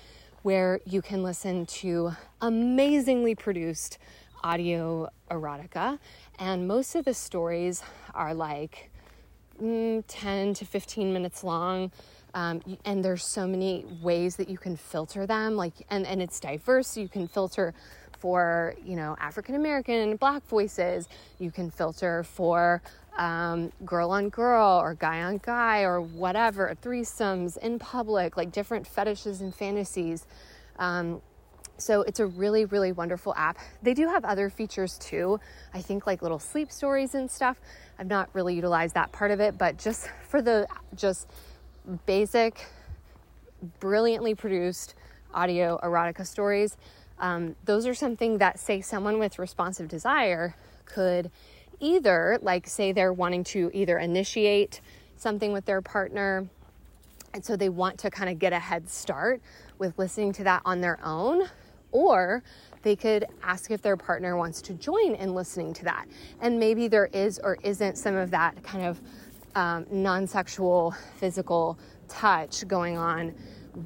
where 0.42 0.80
you 0.86 1.02
can 1.02 1.22
listen 1.22 1.66
to 1.66 2.12
amazingly 2.40 3.34
produced 3.34 3.98
audio 4.42 5.08
erotica, 5.30 5.98
and 6.38 6.66
most 6.66 6.94
of 6.94 7.04
the 7.04 7.14
stories 7.14 7.82
are 8.14 8.34
like 8.34 8.90
mm, 9.62 10.02
10 10.08 10.54
to 10.54 10.64
15 10.64 11.12
minutes 11.12 11.44
long. 11.44 11.92
Um, 12.34 12.60
and 12.84 13.04
there's 13.04 13.24
so 13.24 13.46
many 13.46 13.84
ways 14.02 14.36
that 14.36 14.48
you 14.48 14.58
can 14.58 14.76
filter 14.76 15.26
them 15.26 15.56
like 15.56 15.74
and, 15.90 16.06
and 16.06 16.22
it's 16.22 16.38
diverse. 16.40 16.96
You 16.96 17.08
can 17.08 17.28
filter 17.28 17.74
for 18.20 18.74
you 18.84 18.96
know 18.96 19.16
african 19.18 19.54
american 19.54 20.16
black 20.16 20.46
voices. 20.46 21.08
You 21.38 21.50
can 21.50 21.70
filter 21.70 22.22
for 22.22 22.82
um, 23.16 23.72
girl 23.84 24.10
on 24.10 24.28
girl 24.28 24.78
or 24.80 24.94
guy 24.94 25.22
on 25.22 25.38
guy 25.38 25.82
or 25.82 26.00
whatever 26.00 26.74
threesomes 26.80 27.56
in 27.58 27.78
public 27.78 28.36
like 28.36 28.52
different 28.52 28.86
fetishes 28.86 29.40
and 29.40 29.54
fantasies. 29.54 30.26
Um, 30.78 31.20
so 31.78 32.02
it's 32.02 32.20
a 32.20 32.26
really 32.26 32.66
really 32.66 32.92
wonderful 32.92 33.34
app. 33.36 33.58
They 33.82 33.94
do 33.94 34.06
have 34.08 34.24
other 34.24 34.50
features 34.50 34.98
too. 34.98 35.40
I 35.72 35.80
think 35.80 36.06
like 36.06 36.20
little 36.20 36.38
sleep 36.38 36.70
stories 36.70 37.14
and 37.14 37.30
stuff. 37.30 37.58
I've 37.98 38.06
not 38.06 38.28
really 38.34 38.54
utilized 38.54 38.94
that 38.94 39.12
part 39.12 39.30
of 39.30 39.40
it 39.40 39.56
but 39.56 39.78
just 39.78 40.08
for 40.28 40.42
the 40.42 40.68
just 40.94 41.26
basic, 42.06 42.66
brilliantly 43.78 44.34
produced 44.34 44.94
audio 45.32 45.78
erotica 45.82 46.26
stories. 46.26 46.76
Um, 47.18 47.56
those 47.64 47.86
are 47.86 47.94
something 47.94 48.38
that, 48.38 48.58
say, 48.58 48.80
someone 48.80 49.18
with 49.18 49.38
responsive 49.38 49.88
desire 49.88 50.54
could 50.86 51.30
either, 51.78 52.38
like, 52.42 52.66
say, 52.66 52.92
they're 52.92 53.12
wanting 53.12 53.44
to 53.44 53.70
either 53.72 53.98
initiate 53.98 54.80
something 55.16 55.52
with 55.52 55.66
their 55.66 55.82
partner, 55.82 56.48
and 57.34 57.44
so 57.44 57.56
they 57.56 57.68
want 57.68 57.98
to 57.98 58.10
kind 58.10 58.30
of 58.30 58.38
get 58.38 58.52
a 58.52 58.58
head 58.58 58.88
start 58.88 59.40
with 59.78 59.98
listening 59.98 60.32
to 60.32 60.44
that 60.44 60.62
on 60.64 60.80
their 60.80 60.98
own, 61.04 61.46
or 61.92 62.42
they 62.82 62.96
could 62.96 63.26
ask 63.42 63.70
if 63.70 63.82
their 63.82 63.96
partner 63.96 64.36
wants 64.36 64.62
to 64.62 64.72
join 64.72 65.14
in 65.14 65.34
listening 65.34 65.74
to 65.74 65.84
that. 65.84 66.06
And 66.40 66.58
maybe 66.58 66.88
there 66.88 67.10
is 67.12 67.38
or 67.42 67.58
isn't 67.62 67.98
some 67.98 68.16
of 68.16 68.30
that 68.30 68.62
kind 68.62 68.84
of 68.84 69.00
um, 69.54 69.86
non 69.90 70.26
sexual 70.26 70.94
physical 71.16 71.78
touch 72.08 72.66
going 72.66 72.96
on 72.96 73.34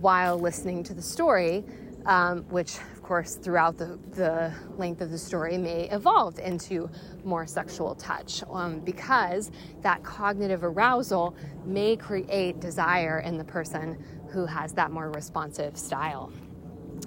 while 0.01 0.39
listening 0.39 0.83
to 0.85 0.95
the 0.95 1.03
story, 1.03 1.65
um, 2.07 2.43
which, 2.45 2.79
of 2.93 3.03
course, 3.03 3.37
throughout 3.37 3.77
the, 3.77 3.99
the 4.13 4.53
length 4.77 5.01
of 5.01 5.11
the 5.11 5.19
story 5.19 5.59
may 5.59 5.89
evolve 5.91 6.39
into 6.39 6.89
more 7.25 7.47
sexual 7.47 7.95
touch 7.95 8.43
um, 8.51 8.81
because 8.81 9.51
that 9.83 10.03
cognitive 10.03 10.65
arousal 10.65 11.37
may 11.65 11.97
create 11.97 12.61
desire 12.61 13.21
in 13.21 13.37
the 13.37 13.45
person 13.45 14.03
who 14.31 14.47
has 14.47 14.73
that 14.73 14.91
more 14.91 15.11
responsive 15.11 15.77
style. 15.77 16.33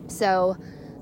So, 0.08 0.56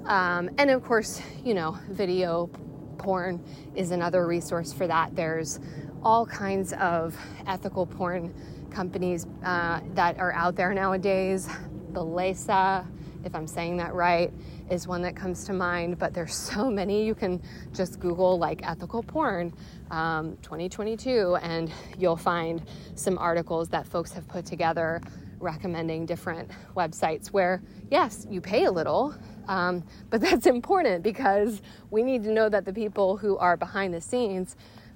um, 0.05 0.49
and 0.57 0.69
of 0.69 0.83
course, 0.83 1.21
you 1.43 1.53
know, 1.53 1.77
video 1.89 2.49
porn 2.97 3.43
is 3.75 3.91
another 3.91 4.25
resource 4.25 4.73
for 4.73 4.87
that. 4.87 5.15
There's 5.15 5.59
all 6.05 6.23
kinds 6.23 6.71
of 6.73 7.17
ethical 7.47 7.87
porn 7.87 8.31
companies 8.69 9.25
uh, 9.43 9.79
that 9.95 10.19
are 10.19 10.31
out 10.33 10.55
there 10.55 10.71
nowadays. 10.71 11.49
Bellesa, 11.93 12.85
if 13.23 13.33
I'm 13.33 13.47
saying 13.47 13.77
that 13.77 13.95
right, 13.95 14.31
is 14.69 14.87
one 14.87 15.01
that 15.01 15.15
comes 15.15 15.45
to 15.45 15.53
mind, 15.53 15.97
but 15.97 16.13
there's 16.13 16.35
so 16.35 16.69
many. 16.79 17.03
You 17.03 17.15
can 17.15 17.41
just 17.73 17.99
Google 17.99 18.37
like 18.37 18.61
ethical 18.67 19.01
porn 19.01 19.51
um, 19.89 20.37
2022, 20.43 21.37
and 21.41 21.71
you'll 21.97 22.15
find 22.15 22.61
some 22.93 23.17
articles 23.17 23.67
that 23.69 23.87
folks 23.87 24.11
have 24.13 24.27
put 24.27 24.45
together 24.45 25.01
recommending 25.39 26.05
different 26.05 26.51
websites 26.75 27.27
where, 27.27 27.63
yes, 27.89 28.27
you 28.29 28.41
pay 28.41 28.65
a 28.65 28.71
little, 28.71 29.15
um, 29.47 29.83
but 30.11 30.21
that's 30.25 30.45
important 30.45 31.01
because 31.01 31.63
we 31.89 32.03
need 32.03 32.23
to 32.23 32.31
know 32.31 32.47
that 32.47 32.63
the 32.63 32.73
people 32.73 33.17
who 33.17 33.37
are 33.37 33.57
behind 33.57 33.91
the 33.91 34.01
scenes 34.01 34.55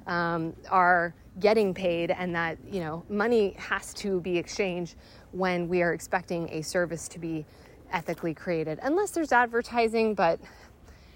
um, 0.10 0.56
are 0.70 1.13
getting 1.39 1.74
paid 1.74 2.12
and 2.12 2.36
that 2.36 2.58
you 2.70 2.82
know 2.82 3.06
money 3.10 3.56
has 3.58 3.94
to 3.94 4.20
be 4.22 4.38
exchanged 4.38 4.96
when 5.32 5.70
we 5.70 5.82
are 5.82 5.94
expecting 5.94 6.50
a 6.50 6.62
service 6.62 7.08
to 7.08 7.20
be 7.20 7.46
ethically 7.92 8.34
created. 8.34 8.80
Unless 8.82 9.12
there's 9.12 9.32
advertising 9.32 10.16
but 10.16 10.39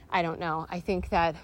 i 0.09 0.21
don't 0.21 0.39
know. 0.39 0.65
I 0.69 0.79
think 0.79 1.09
that 1.09 1.35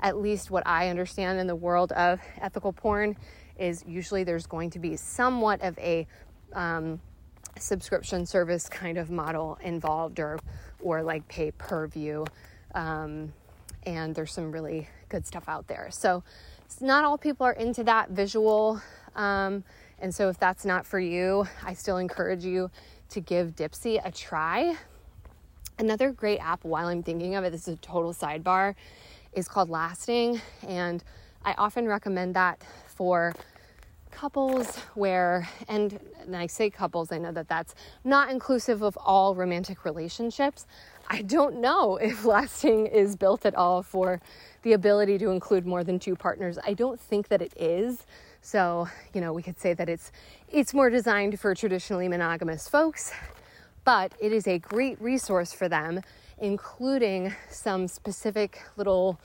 at 0.00 0.18
least 0.18 0.50
what 0.50 0.66
i 0.66 0.88
understand 0.88 1.38
in 1.38 1.46
the 1.46 1.56
world 1.56 1.92
of 1.92 2.20
ethical 2.40 2.72
porn 2.72 3.16
is 3.56 3.84
usually 3.86 4.24
there's 4.24 4.46
going 4.46 4.70
to 4.70 4.80
be 4.80 4.96
somewhat 4.96 5.62
of 5.62 5.78
a 5.78 6.06
um, 6.52 7.00
subscription 7.58 8.26
service 8.26 8.68
kind 8.68 8.98
of 8.98 9.08
model 9.10 9.56
involved 9.62 10.18
or 10.18 10.40
or 10.80 11.02
like 11.02 11.26
pay 11.28 11.52
per 11.52 11.86
view 11.86 12.26
um, 12.74 13.32
and 13.84 14.14
there's 14.14 14.32
some 14.32 14.50
really 14.50 14.88
good 15.08 15.26
stuff 15.26 15.44
out 15.48 15.66
there. 15.68 15.88
So 15.90 16.24
not 16.80 17.04
all 17.04 17.18
people 17.18 17.46
are 17.46 17.52
into 17.52 17.84
that 17.84 18.10
visual. 18.10 18.80
Um, 19.14 19.64
and 19.98 20.14
so 20.14 20.28
if 20.28 20.38
that's 20.38 20.64
not 20.64 20.86
for 20.86 20.98
you, 20.98 21.46
I 21.64 21.74
still 21.74 21.98
encourage 21.98 22.44
you 22.44 22.70
to 23.10 23.20
give 23.20 23.54
Dipsea 23.54 24.00
a 24.04 24.10
try. 24.10 24.76
Another 25.78 26.12
great 26.12 26.38
app 26.38 26.64
while 26.64 26.86
I'm 26.86 27.02
thinking 27.02 27.34
of 27.34 27.44
it, 27.44 27.50
this 27.50 27.68
is 27.68 27.74
a 27.74 27.78
total 27.78 28.12
sidebar, 28.12 28.74
is 29.32 29.48
called 29.48 29.70
Lasting. 29.70 30.40
And 30.66 31.02
I 31.44 31.54
often 31.58 31.86
recommend 31.86 32.34
that 32.36 32.62
for 32.86 33.34
couples 34.10 34.76
where, 34.94 35.48
and, 35.68 35.98
and 36.20 36.36
I 36.36 36.46
say 36.46 36.70
couples, 36.70 37.10
I 37.10 37.18
know 37.18 37.32
that 37.32 37.48
that's 37.48 37.74
not 38.04 38.30
inclusive 38.30 38.82
of 38.82 38.96
all 38.98 39.34
romantic 39.34 39.84
relationships. 39.84 40.66
I 41.08 41.22
don't 41.22 41.60
know 41.60 41.96
if 42.02 42.24
lasting 42.24 42.86
is 42.86 43.16
built 43.16 43.46
at 43.46 43.54
all 43.54 43.82
for 43.82 44.20
the 44.62 44.72
ability 44.72 45.18
to 45.18 45.30
include 45.30 45.66
more 45.66 45.84
than 45.84 45.98
two 45.98 46.16
partners. 46.16 46.58
I 46.64 46.74
don't 46.74 47.00
think 47.00 47.28
that 47.28 47.42
it 47.42 47.52
is. 47.56 48.06
So, 48.40 48.88
you 49.14 49.20
know, 49.20 49.32
we 49.32 49.42
could 49.42 49.58
say 49.58 49.72
that 49.74 49.88
it's 49.88 50.10
it's 50.48 50.74
more 50.74 50.90
designed 50.90 51.38
for 51.38 51.54
traditionally 51.54 52.08
monogamous 52.08 52.68
folks, 52.68 53.12
but 53.84 54.12
it 54.20 54.32
is 54.32 54.46
a 54.46 54.58
great 54.58 55.00
resource 55.00 55.52
for 55.52 55.68
them, 55.68 56.00
including 56.38 57.32
some 57.48 57.86
specific 57.86 58.62
little 58.76 59.18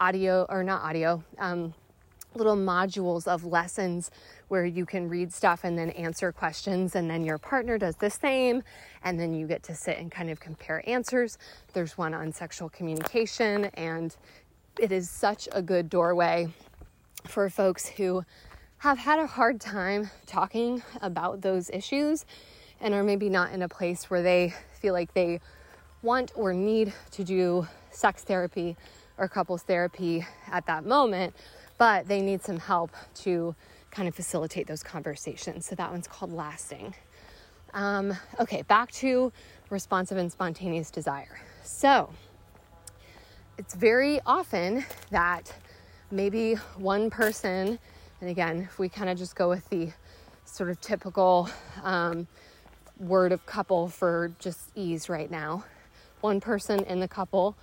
audio 0.00 0.46
or 0.48 0.64
not 0.64 0.82
audio, 0.82 1.22
um, 1.38 1.74
little 2.34 2.56
modules 2.56 3.26
of 3.26 3.44
lessons 3.44 4.10
where 4.48 4.64
you 4.64 4.84
can 4.86 5.08
read 5.08 5.32
stuff 5.32 5.64
and 5.64 5.78
then 5.78 5.90
answer 5.90 6.32
questions, 6.32 6.94
and 6.94 7.10
then 7.10 7.24
your 7.24 7.38
partner 7.38 7.78
does 7.78 7.96
the 7.96 8.10
same, 8.10 8.62
and 9.02 9.18
then 9.18 9.34
you 9.34 9.46
get 9.46 9.62
to 9.64 9.74
sit 9.74 9.98
and 9.98 10.10
kind 10.10 10.30
of 10.30 10.40
compare 10.40 10.82
answers. 10.88 11.38
There's 11.72 11.96
one 11.96 12.14
on 12.14 12.32
sexual 12.32 12.68
communication, 12.68 13.66
and 13.74 14.14
it 14.78 14.92
is 14.92 15.08
such 15.08 15.48
a 15.52 15.62
good 15.62 15.88
doorway 15.88 16.48
for 17.26 17.48
folks 17.48 17.86
who 17.86 18.24
have 18.78 18.98
had 18.98 19.18
a 19.18 19.26
hard 19.26 19.60
time 19.60 20.10
talking 20.26 20.82
about 21.00 21.40
those 21.40 21.70
issues 21.70 22.26
and 22.80 22.92
are 22.92 23.02
maybe 23.02 23.30
not 23.30 23.52
in 23.52 23.62
a 23.62 23.68
place 23.68 24.10
where 24.10 24.22
they 24.22 24.52
feel 24.80 24.92
like 24.92 25.14
they 25.14 25.40
want 26.02 26.32
or 26.34 26.52
need 26.52 26.92
to 27.12 27.24
do 27.24 27.66
sex 27.90 28.22
therapy 28.24 28.76
or 29.16 29.26
couples 29.26 29.62
therapy 29.62 30.26
at 30.50 30.66
that 30.66 30.84
moment, 30.84 31.34
but 31.78 32.06
they 32.08 32.20
need 32.20 32.42
some 32.42 32.58
help 32.58 32.90
to 33.14 33.54
kind 33.90 34.08
of 34.08 34.14
facilitate 34.14 34.66
those 34.66 34.82
conversations. 34.82 35.66
So 35.66 35.74
that 35.76 35.90
one's 35.90 36.08
called 36.08 36.32
lasting. 36.32 36.94
Um, 37.72 38.16
okay, 38.38 38.62
back 38.62 38.92
to 38.92 39.32
responsive 39.70 40.18
and 40.18 40.30
spontaneous 40.30 40.90
desire. 40.90 41.40
So 41.62 42.10
it's 43.58 43.74
very 43.74 44.20
often 44.26 44.84
that 45.10 45.52
maybe 46.10 46.54
one 46.76 47.10
person, 47.10 47.78
and 48.20 48.30
again, 48.30 48.62
if 48.62 48.78
we 48.78 48.88
kind 48.88 49.10
of 49.10 49.18
just 49.18 49.34
go 49.34 49.48
with 49.48 49.68
the 49.70 49.92
sort 50.44 50.70
of 50.70 50.80
typical 50.80 51.48
um, 51.82 52.26
word 52.98 53.32
of 53.32 53.44
couple 53.46 53.88
for 53.88 54.32
just 54.38 54.70
ease 54.74 55.08
right 55.08 55.30
now, 55.30 55.64
one 56.20 56.40
person 56.40 56.80
in 56.84 57.00
the 57.00 57.08
couple 57.08 57.56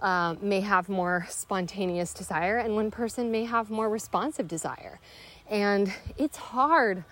uh, 0.00 0.34
may 0.40 0.60
have 0.60 0.88
more 0.88 1.26
spontaneous 1.28 2.12
desire, 2.12 2.58
and 2.58 2.74
one 2.74 2.90
person 2.90 3.30
may 3.30 3.44
have 3.44 3.70
more 3.70 3.88
responsive 3.88 4.48
desire. 4.48 5.00
And 5.50 5.92
it's 6.16 6.36
hard 6.36 7.04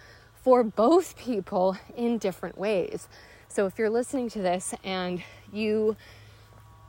for 0.42 0.62
both 0.62 1.16
people 1.16 1.76
in 1.96 2.18
different 2.18 2.56
ways. 2.56 3.08
So 3.48 3.66
if 3.66 3.78
you're 3.78 3.90
listening 3.90 4.28
to 4.30 4.40
this 4.40 4.74
and 4.84 5.22
you 5.52 5.96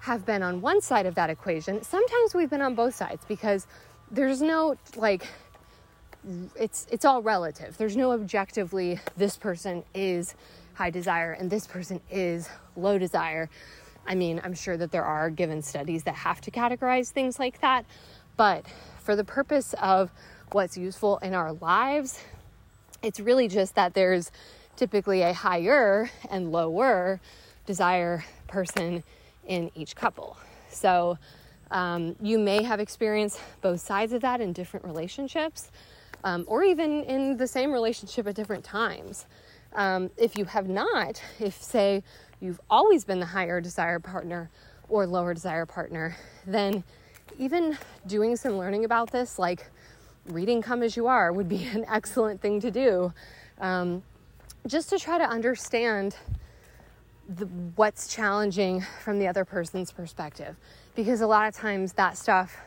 have 0.01 0.25
been 0.25 0.43
on 0.43 0.61
one 0.61 0.81
side 0.81 1.05
of 1.05 1.15
that 1.15 1.29
equation, 1.29 1.81
sometimes 1.81 2.35
we've 2.35 2.49
been 2.49 2.61
on 2.61 2.75
both 2.75 2.93
sides 2.93 3.25
because 3.27 3.65
there's 4.11 4.41
no 4.41 4.77
like 4.95 5.27
it's 6.55 6.87
it's 6.91 7.05
all 7.05 7.21
relative. 7.21 7.77
There's 7.77 7.95
no 7.95 8.11
objectively 8.11 8.99
this 9.15 9.37
person 9.37 9.83
is 9.93 10.35
high 10.73 10.89
desire 10.89 11.31
and 11.31 11.49
this 11.49 11.65
person 11.65 12.01
is 12.11 12.49
low 12.75 12.97
desire. 12.97 13.49
I 14.07 14.15
mean, 14.15 14.41
I'm 14.43 14.53
sure 14.53 14.77
that 14.77 14.91
there 14.91 15.03
are 15.03 15.29
given 15.29 15.61
studies 15.61 16.03
that 16.03 16.15
have 16.15 16.41
to 16.41 16.51
categorize 16.51 17.11
things 17.11 17.37
like 17.37 17.61
that, 17.61 17.85
but 18.37 18.65
for 18.99 19.15
the 19.15 19.23
purpose 19.23 19.75
of 19.81 20.11
what's 20.51 20.77
useful 20.77 21.17
in 21.17 21.33
our 21.33 21.53
lives, 21.53 22.23
it's 23.03 23.19
really 23.19 23.47
just 23.47 23.75
that 23.75 23.93
there's 23.93 24.31
typically 24.77 25.21
a 25.21 25.33
higher 25.33 26.09
and 26.29 26.51
lower 26.51 27.19
desire 27.65 28.23
person 28.47 29.03
in 29.45 29.69
each 29.75 29.95
couple. 29.95 30.37
So 30.69 31.17
um, 31.71 32.15
you 32.21 32.39
may 32.39 32.63
have 32.63 32.79
experienced 32.79 33.41
both 33.61 33.81
sides 33.81 34.13
of 34.13 34.21
that 34.21 34.39
in 34.39 34.53
different 34.53 34.85
relationships, 34.85 35.69
um, 36.23 36.45
or 36.47 36.63
even 36.63 37.03
in 37.03 37.37
the 37.37 37.47
same 37.47 37.71
relationship 37.71 38.27
at 38.27 38.35
different 38.35 38.63
times. 38.63 39.25
Um, 39.73 40.09
if 40.17 40.37
you 40.37 40.45
have 40.45 40.69
not, 40.69 41.21
if 41.39 41.61
say 41.61 42.03
you've 42.39 42.59
always 42.69 43.03
been 43.03 43.19
the 43.19 43.25
higher 43.25 43.61
desire 43.61 43.99
partner 43.99 44.49
or 44.89 45.05
lower 45.05 45.33
desire 45.33 45.65
partner, 45.65 46.15
then 46.45 46.83
even 47.37 47.77
doing 48.05 48.35
some 48.35 48.57
learning 48.57 48.85
about 48.85 49.11
this, 49.11 49.37
like 49.37 49.67
reading 50.25 50.61
Come 50.61 50.83
As 50.83 50.95
You 50.95 51.07
Are, 51.07 51.31
would 51.31 51.49
be 51.49 51.63
an 51.73 51.85
excellent 51.87 52.41
thing 52.41 52.59
to 52.61 52.71
do. 52.71 53.13
Um, 53.59 54.03
just 54.65 54.89
to 54.89 54.99
try 54.99 55.17
to 55.17 55.23
understand 55.23 56.15
the, 57.29 57.45
what's 57.75 58.13
challenging 58.13 58.85
from 59.03 59.19
the 59.19 59.27
other 59.27 59.45
person's 59.45 59.91
perspective. 59.91 60.55
Because 60.95 61.21
a 61.21 61.27
lot 61.27 61.47
of 61.47 61.55
times 61.55 61.93
that 61.93 62.17
stuff 62.17 62.57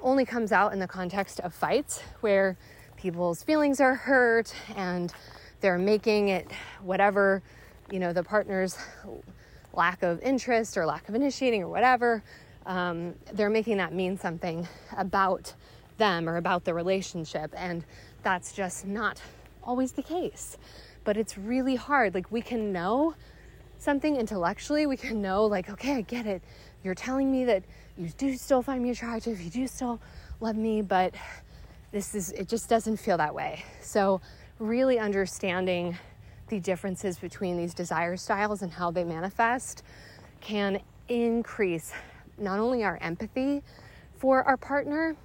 only 0.00 0.24
comes 0.24 0.52
out 0.52 0.72
in 0.72 0.78
the 0.78 0.86
context 0.86 1.40
of 1.40 1.52
fights 1.52 2.02
where 2.20 2.56
people's 2.96 3.42
feelings 3.42 3.80
are 3.80 3.94
hurt 3.94 4.54
and 4.76 5.12
they're 5.60 5.78
making 5.78 6.28
it 6.28 6.50
whatever 6.82 7.42
you 7.90 7.98
know, 7.98 8.12
the 8.12 8.22
partner's 8.22 8.76
lack 9.72 10.02
of 10.02 10.20
interest 10.22 10.76
or 10.76 10.86
lack 10.86 11.08
of 11.08 11.14
initiating 11.14 11.62
or 11.62 11.68
whatever, 11.68 12.22
um, 12.66 13.14
they're 13.32 13.50
making 13.50 13.76
that 13.78 13.92
mean 13.92 14.18
something 14.18 14.66
about 14.96 15.54
them 15.98 16.28
or 16.28 16.36
about 16.36 16.64
the 16.64 16.74
relationship. 16.74 17.52
And 17.56 17.84
that's 18.22 18.52
just 18.52 18.86
not 18.86 19.20
always 19.62 19.92
the 19.92 20.02
case. 20.02 20.56
But 21.04 21.16
it's 21.16 21.38
really 21.38 21.76
hard. 21.76 22.14
Like, 22.14 22.30
we 22.30 22.42
can 22.42 22.72
know 22.72 23.14
something 23.78 24.16
intellectually, 24.16 24.86
we 24.86 24.96
can 24.96 25.22
know, 25.22 25.46
like, 25.46 25.70
okay, 25.70 25.94
I 25.94 26.00
get 26.02 26.26
it. 26.26 26.42
You're 26.84 26.94
telling 26.94 27.32
me 27.32 27.44
that 27.46 27.64
you 27.96 28.10
do 28.18 28.36
still 28.36 28.62
find 28.62 28.82
me 28.82 28.90
attractive, 28.90 29.40
you 29.40 29.50
do 29.50 29.66
still 29.66 30.00
love 30.40 30.56
me, 30.56 30.82
but 30.82 31.14
this 31.90 32.14
is, 32.14 32.30
it 32.32 32.46
just 32.46 32.68
doesn't 32.68 32.98
feel 32.98 33.16
that 33.16 33.34
way. 33.34 33.64
So, 33.80 34.20
really 34.58 34.98
understanding 34.98 35.96
the 36.50 36.60
differences 36.60 37.18
between 37.18 37.56
these 37.56 37.72
desire 37.72 38.16
styles 38.16 38.60
and 38.60 38.72
how 38.72 38.90
they 38.90 39.04
manifest 39.04 39.82
can 40.40 40.80
increase 41.08 41.92
not 42.36 42.58
only 42.58 42.84
our 42.84 42.98
empathy 43.00 43.62
for 44.18 44.42
our 44.42 44.56
partner, 44.56 45.16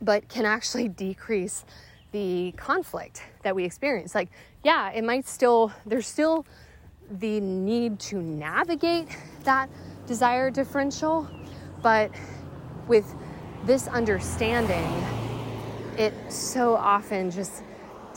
but 0.00 0.28
can 0.28 0.44
actually 0.44 0.88
decrease 0.88 1.64
the 2.12 2.52
conflict 2.56 3.22
that 3.42 3.54
we 3.54 3.64
experience. 3.64 4.14
Like, 4.14 4.28
yeah, 4.62 4.90
it 4.92 5.04
might 5.04 5.26
still, 5.26 5.72
there's 5.86 6.06
still 6.06 6.46
the 7.10 7.40
need 7.40 7.98
to 8.00 8.20
navigate 8.20 9.08
that 9.44 9.68
desire 10.06 10.50
differential, 10.50 11.28
but 11.82 12.10
with 12.86 13.14
this 13.64 13.88
understanding, 13.88 14.86
it 15.96 16.14
so 16.28 16.76
often 16.76 17.30
just 17.30 17.62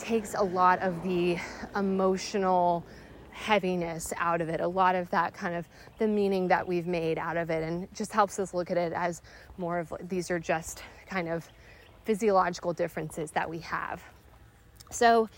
takes 0.02 0.34
a 0.34 0.42
lot 0.42 0.80
of 0.80 1.00
the 1.04 1.38
emotional 1.76 2.84
heaviness 3.30 4.12
out 4.18 4.40
of 4.40 4.48
it, 4.48 4.60
a 4.60 4.66
lot 4.66 4.94
of 4.96 5.08
that 5.10 5.32
kind 5.32 5.54
of 5.54 5.66
the 5.98 6.08
meaning 6.08 6.48
that 6.48 6.66
we've 6.66 6.88
made 6.88 7.18
out 7.18 7.36
of 7.36 7.50
it, 7.50 7.62
and 7.62 7.92
just 7.94 8.12
helps 8.12 8.38
us 8.38 8.52
look 8.52 8.70
at 8.70 8.76
it 8.76 8.92
as 8.92 9.22
more 9.58 9.78
of 9.78 9.92
these 10.08 10.30
are 10.30 10.40
just 10.40 10.82
kind 11.06 11.28
of 11.28 11.48
physiological 12.04 12.72
differences 12.72 13.30
that 13.30 13.48
we 13.48 13.60
have. 13.60 14.02
So, 14.90 15.28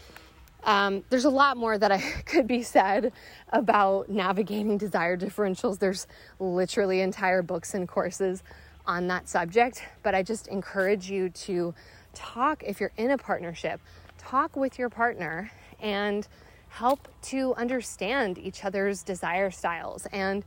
um, 0.64 1.04
there's 1.10 1.26
a 1.26 1.30
lot 1.30 1.58
more 1.58 1.76
that 1.76 1.92
I 1.92 1.98
could 2.24 2.46
be 2.46 2.62
said 2.62 3.12
about 3.50 4.08
navigating 4.08 4.78
desire 4.78 5.16
differentials. 5.16 5.78
There's 5.78 6.06
literally 6.40 7.02
entire 7.02 7.42
books 7.42 7.74
and 7.74 7.86
courses 7.86 8.42
on 8.86 9.08
that 9.08 9.28
subject, 9.28 9.84
but 10.02 10.14
I 10.14 10.22
just 10.22 10.48
encourage 10.48 11.10
you 11.10 11.28
to 11.28 11.74
talk 12.14 12.62
if 12.64 12.80
you're 12.80 12.92
in 12.96 13.10
a 13.10 13.18
partnership 13.18 13.80
talk 14.28 14.56
with 14.56 14.78
your 14.78 14.88
partner 14.88 15.50
and 15.80 16.26
help 16.68 17.08
to 17.22 17.54
understand 17.54 18.38
each 18.38 18.64
other's 18.64 19.02
desire 19.02 19.50
styles. 19.50 20.06
And 20.12 20.44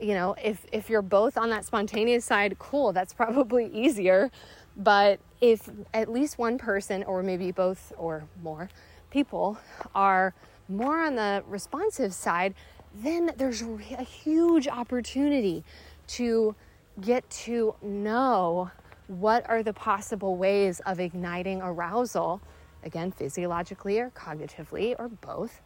you 0.00 0.14
know 0.14 0.34
if 0.42 0.66
if 0.72 0.90
you're 0.90 1.02
both 1.02 1.38
on 1.38 1.48
that 1.50 1.64
spontaneous 1.64 2.24
side 2.24 2.58
cool 2.58 2.92
that's 2.92 3.14
probably 3.22 3.66
easier. 3.66 4.30
But 4.76 5.20
if 5.40 5.70
at 5.94 6.10
least 6.10 6.38
one 6.38 6.58
person 6.58 7.02
or 7.04 7.22
maybe 7.22 7.50
both 7.50 7.92
or 7.96 8.24
more 8.42 8.68
people 9.10 9.58
are 9.94 10.34
more 10.68 11.04
on 11.04 11.16
the 11.16 11.42
responsive 11.46 12.12
side 12.12 12.54
then 12.94 13.30
there's 13.36 13.62
a 13.62 14.02
huge 14.02 14.66
opportunity 14.66 15.62
to 16.06 16.54
get 17.00 17.28
to 17.28 17.74
know 17.82 18.70
what 19.06 19.48
are 19.48 19.62
the 19.62 19.72
possible 19.72 20.36
ways 20.36 20.80
of 20.80 20.98
igniting 20.98 21.60
arousal 21.62 22.40
again, 22.86 23.12
physiologically 23.12 23.98
or 23.98 24.10
cognitively 24.10 24.94
or 24.98 25.08
both, 25.08 25.60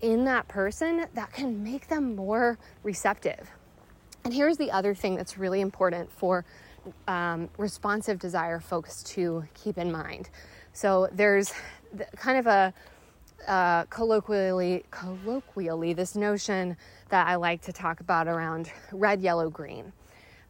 in 0.00 0.24
that 0.24 0.48
person 0.48 1.06
that 1.14 1.32
can 1.32 1.62
make 1.62 1.88
them 1.88 2.14
more 2.16 2.58
receptive. 2.82 3.48
And 4.24 4.34
here's 4.34 4.58
the 4.58 4.70
other 4.70 4.94
thing 4.94 5.16
that's 5.16 5.38
really 5.38 5.60
important 5.60 6.10
for 6.12 6.44
um, 7.08 7.48
responsive 7.56 8.18
desire 8.18 8.60
folks 8.60 9.02
to 9.04 9.44
keep 9.54 9.78
in 9.78 9.90
mind. 9.90 10.28
So 10.72 11.08
there's 11.12 11.52
kind 12.16 12.38
of 12.38 12.46
a 12.46 12.74
uh, 13.46 13.84
colloquially 13.84 14.84
colloquially 14.90 15.92
this 15.92 16.14
notion 16.14 16.76
that 17.08 17.26
I 17.26 17.34
like 17.36 17.60
to 17.62 17.72
talk 17.72 18.00
about 18.00 18.28
around 18.28 18.70
red, 18.92 19.20
yellow, 19.20 19.50
green. 19.50 19.92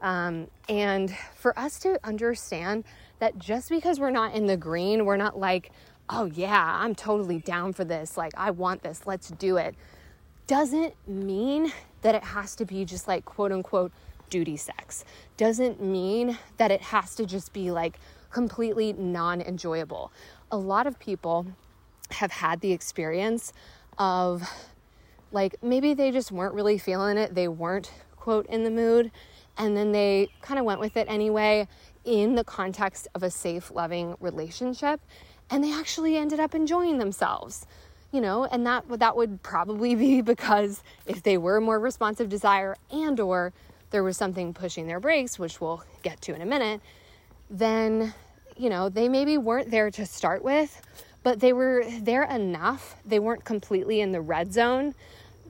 Um, 0.00 0.48
and 0.68 1.14
for 1.34 1.58
us 1.58 1.78
to 1.80 1.98
understand 2.04 2.84
that 3.22 3.38
just 3.38 3.68
because 3.68 4.00
we're 4.00 4.10
not 4.10 4.34
in 4.34 4.46
the 4.46 4.56
green, 4.56 5.04
we're 5.04 5.16
not 5.16 5.38
like, 5.38 5.70
oh 6.08 6.24
yeah, 6.34 6.80
I'm 6.82 6.92
totally 6.92 7.38
down 7.38 7.72
for 7.72 7.84
this. 7.84 8.16
Like, 8.16 8.32
I 8.36 8.50
want 8.50 8.82
this, 8.82 9.06
let's 9.06 9.28
do 9.28 9.58
it, 9.58 9.76
doesn't 10.48 10.92
mean 11.06 11.72
that 12.00 12.16
it 12.16 12.24
has 12.24 12.56
to 12.56 12.64
be 12.64 12.84
just 12.84 13.06
like 13.06 13.24
quote 13.24 13.52
unquote 13.52 13.92
duty 14.28 14.56
sex. 14.56 15.04
Doesn't 15.36 15.80
mean 15.80 16.36
that 16.56 16.72
it 16.72 16.80
has 16.80 17.14
to 17.14 17.24
just 17.24 17.52
be 17.52 17.70
like 17.70 18.00
completely 18.32 18.92
non 18.92 19.40
enjoyable. 19.40 20.10
A 20.50 20.56
lot 20.56 20.88
of 20.88 20.98
people 20.98 21.46
have 22.10 22.32
had 22.32 22.60
the 22.60 22.72
experience 22.72 23.52
of 23.98 24.42
like 25.30 25.62
maybe 25.62 25.94
they 25.94 26.10
just 26.10 26.32
weren't 26.32 26.54
really 26.54 26.76
feeling 26.76 27.18
it, 27.18 27.36
they 27.36 27.46
weren't 27.46 27.92
quote 28.16 28.46
in 28.46 28.64
the 28.64 28.70
mood, 28.70 29.12
and 29.58 29.76
then 29.76 29.92
they 29.92 30.28
kind 30.40 30.58
of 30.58 30.66
went 30.66 30.80
with 30.80 30.96
it 30.96 31.06
anyway 31.08 31.68
in 32.04 32.34
the 32.34 32.44
context 32.44 33.08
of 33.14 33.22
a 33.22 33.30
safe, 33.30 33.70
loving 33.70 34.16
relationship, 34.20 35.00
and 35.50 35.62
they 35.62 35.72
actually 35.72 36.16
ended 36.16 36.40
up 36.40 36.54
enjoying 36.54 36.98
themselves. 36.98 37.66
You 38.10 38.20
know, 38.20 38.44
and 38.44 38.66
that 38.66 38.84
that 38.98 39.16
would 39.16 39.42
probably 39.42 39.94
be 39.94 40.20
because 40.34 40.82
if 41.06 41.22
they 41.22 41.38
were 41.38 41.60
more 41.60 41.78
responsive 41.78 42.28
desire 42.28 42.76
and 42.90 43.18
or 43.18 43.52
there 43.90 44.02
was 44.02 44.16
something 44.16 44.52
pushing 44.52 44.86
their 44.86 45.00
brakes, 45.00 45.38
which 45.38 45.60
we'll 45.60 45.82
get 46.02 46.20
to 46.22 46.34
in 46.34 46.42
a 46.42 46.46
minute, 46.46 46.80
then 47.48 48.12
you 48.56 48.68
know, 48.68 48.88
they 48.88 49.08
maybe 49.08 49.38
weren't 49.38 49.70
there 49.70 49.90
to 49.90 50.06
start 50.06 50.44
with, 50.44 50.80
but 51.22 51.40
they 51.40 51.52
were 51.52 51.84
there 52.00 52.24
enough. 52.24 52.96
They 53.04 53.18
weren't 53.18 53.44
completely 53.44 54.00
in 54.00 54.12
the 54.12 54.20
red 54.20 54.52
zone 54.52 54.94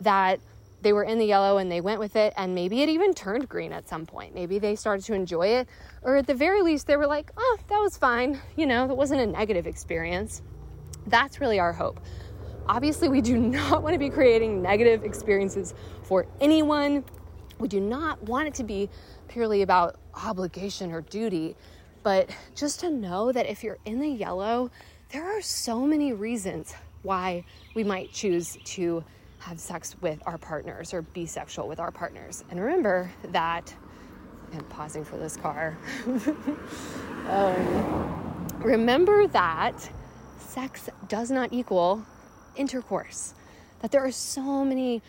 that 0.00 0.40
they 0.82 0.92
were 0.92 1.04
in 1.04 1.18
the 1.18 1.24
yellow 1.24 1.58
and 1.58 1.70
they 1.70 1.80
went 1.80 2.00
with 2.00 2.16
it 2.16 2.34
and 2.36 2.54
maybe 2.54 2.82
it 2.82 2.88
even 2.88 3.14
turned 3.14 3.48
green 3.48 3.72
at 3.72 3.88
some 3.88 4.04
point. 4.04 4.34
Maybe 4.34 4.58
they 4.58 4.74
started 4.74 5.04
to 5.06 5.14
enjoy 5.14 5.48
it 5.48 5.68
or 6.02 6.16
at 6.16 6.26
the 6.26 6.34
very 6.34 6.62
least 6.62 6.86
they 6.86 6.96
were 6.96 7.06
like 7.06 7.30
oh 7.36 7.58
that 7.68 7.78
was 7.78 7.96
fine. 7.96 8.40
You 8.56 8.66
know 8.66 8.86
that 8.86 8.94
wasn't 8.94 9.20
a 9.20 9.26
negative 9.26 9.66
experience. 9.66 10.42
That's 11.06 11.40
really 11.40 11.58
our 11.58 11.72
hope. 11.72 12.00
Obviously 12.68 13.08
we 13.08 13.20
do 13.20 13.38
not 13.38 13.82
want 13.82 13.94
to 13.94 13.98
be 13.98 14.10
creating 14.10 14.60
negative 14.60 15.04
experiences 15.04 15.74
for 16.02 16.26
anyone. 16.40 17.04
We 17.58 17.68
do 17.68 17.80
not 17.80 18.22
want 18.24 18.48
it 18.48 18.54
to 18.54 18.64
be 18.64 18.90
purely 19.28 19.62
about 19.62 19.96
obligation 20.14 20.92
or 20.92 21.02
duty. 21.02 21.56
But 22.02 22.34
just 22.56 22.80
to 22.80 22.90
know 22.90 23.30
that 23.30 23.46
if 23.46 23.62
you're 23.62 23.78
in 23.84 24.00
the 24.00 24.08
yellow 24.08 24.70
there 25.10 25.24
are 25.36 25.42
so 25.42 25.86
many 25.86 26.12
reasons 26.12 26.74
why 27.02 27.44
we 27.74 27.84
might 27.84 28.12
choose 28.12 28.56
to 28.64 29.04
have 29.42 29.58
sex 29.58 29.96
with 30.00 30.22
our 30.24 30.38
partners 30.38 30.94
or 30.94 31.02
be 31.02 31.26
sexual 31.26 31.66
with 31.66 31.80
our 31.80 31.90
partners. 31.90 32.44
And 32.50 32.60
remember 32.60 33.10
that, 33.30 33.74
and 34.52 34.68
pausing 34.68 35.04
for 35.04 35.16
this 35.16 35.36
car, 35.36 35.76
um, 37.28 38.58
remember 38.60 39.26
that 39.28 39.90
sex 40.38 40.88
does 41.08 41.30
not 41.30 41.52
equal 41.52 42.04
intercourse, 42.54 43.34
that 43.80 43.90
there 43.90 44.04
are 44.04 44.12
so 44.12 44.64
many 44.64 45.02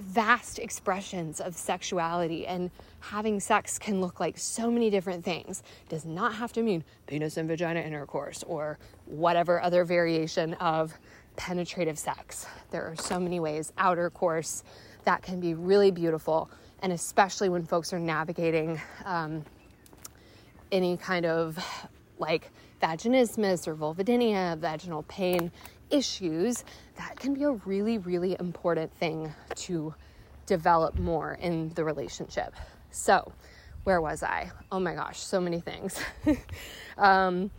vast 0.00 0.58
expressions 0.58 1.40
of 1.40 1.56
sexuality 1.56 2.46
and 2.46 2.70
having 3.00 3.40
sex 3.40 3.78
can 3.78 4.00
look 4.00 4.20
like 4.20 4.36
so 4.38 4.70
many 4.70 4.90
different 4.90 5.24
things. 5.24 5.62
It 5.82 5.88
does 5.88 6.04
not 6.04 6.34
have 6.34 6.52
to 6.54 6.62
mean 6.62 6.84
penis 7.06 7.36
and 7.36 7.48
vagina 7.48 7.80
intercourse 7.80 8.42
or 8.46 8.78
whatever 9.06 9.62
other 9.62 9.84
variation 9.84 10.54
of 10.54 10.98
penetrative 11.36 11.98
sex. 11.98 12.46
There 12.70 12.84
are 12.86 12.96
so 12.96 13.20
many 13.20 13.40
ways, 13.40 13.72
outer 13.78 14.10
course, 14.10 14.64
that 15.04 15.22
can 15.22 15.40
be 15.40 15.54
really 15.54 15.90
beautiful. 15.90 16.50
And 16.82 16.92
especially 16.92 17.48
when 17.48 17.64
folks 17.64 17.92
are 17.92 17.98
navigating 17.98 18.80
um, 19.04 19.44
any 20.72 20.96
kind 20.96 21.26
of 21.26 21.58
like 22.18 22.50
vaginismus 22.82 23.66
or 23.66 23.74
vulvodynia, 23.74 24.58
vaginal 24.58 25.02
pain 25.04 25.50
issues, 25.90 26.64
that 26.96 27.18
can 27.18 27.34
be 27.34 27.44
a 27.44 27.50
really, 27.50 27.98
really 27.98 28.36
important 28.38 28.92
thing 28.94 29.32
to 29.54 29.94
develop 30.46 30.98
more 30.98 31.34
in 31.40 31.70
the 31.74 31.84
relationship. 31.84 32.54
So, 32.90 33.32
where 33.84 34.00
was 34.00 34.22
I? 34.22 34.50
Oh 34.72 34.80
my 34.80 34.94
gosh, 34.94 35.20
so 35.20 35.40
many 35.40 35.60
things. 35.60 36.00
um, 36.98 37.50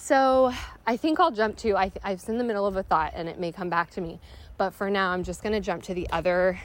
so 0.00 0.52
I 0.86 0.96
think 0.96 1.20
I'll 1.20 1.30
jump 1.30 1.56
to, 1.58 1.76
I, 1.76 1.92
I 2.02 2.12
was 2.12 2.28
in 2.28 2.38
the 2.38 2.44
middle 2.44 2.66
of 2.66 2.76
a 2.76 2.82
thought 2.82 3.12
and 3.14 3.28
it 3.28 3.38
may 3.38 3.52
come 3.52 3.68
back 3.68 3.90
to 3.90 4.00
me. 4.00 4.18
But 4.56 4.70
for 4.70 4.90
now, 4.90 5.10
I'm 5.10 5.22
just 5.22 5.42
going 5.42 5.52
to 5.52 5.60
jump 5.60 5.82
to 5.84 5.94
the 5.94 6.08
other 6.10 6.58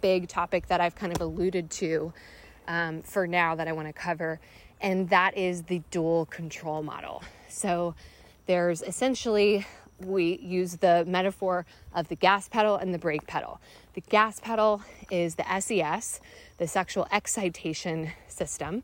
big 0.00 0.28
topic 0.28 0.66
that 0.68 0.80
I've 0.80 0.94
kind 0.94 1.14
of 1.14 1.20
alluded 1.20 1.70
to 1.70 2.12
um, 2.66 3.02
for 3.02 3.26
now 3.26 3.54
that 3.54 3.68
I 3.68 3.72
want 3.72 3.88
to 3.88 3.92
cover, 3.92 4.40
and 4.80 5.08
that 5.10 5.36
is 5.36 5.62
the 5.62 5.82
dual 5.90 6.26
control 6.26 6.82
model. 6.82 7.22
So 7.48 7.94
there's 8.46 8.82
essentially, 8.82 9.66
we 10.00 10.38
use 10.42 10.76
the 10.76 11.04
metaphor 11.06 11.64
of 11.94 12.08
the 12.08 12.16
gas 12.16 12.48
pedal 12.48 12.76
and 12.76 12.92
the 12.92 12.98
brake 12.98 13.26
pedal. 13.26 13.60
The 13.94 14.02
gas 14.02 14.40
pedal 14.40 14.82
is 15.10 15.36
the 15.36 15.60
SES, 15.60 16.20
the 16.58 16.68
sexual 16.68 17.06
excitation 17.10 18.12
system. 18.26 18.82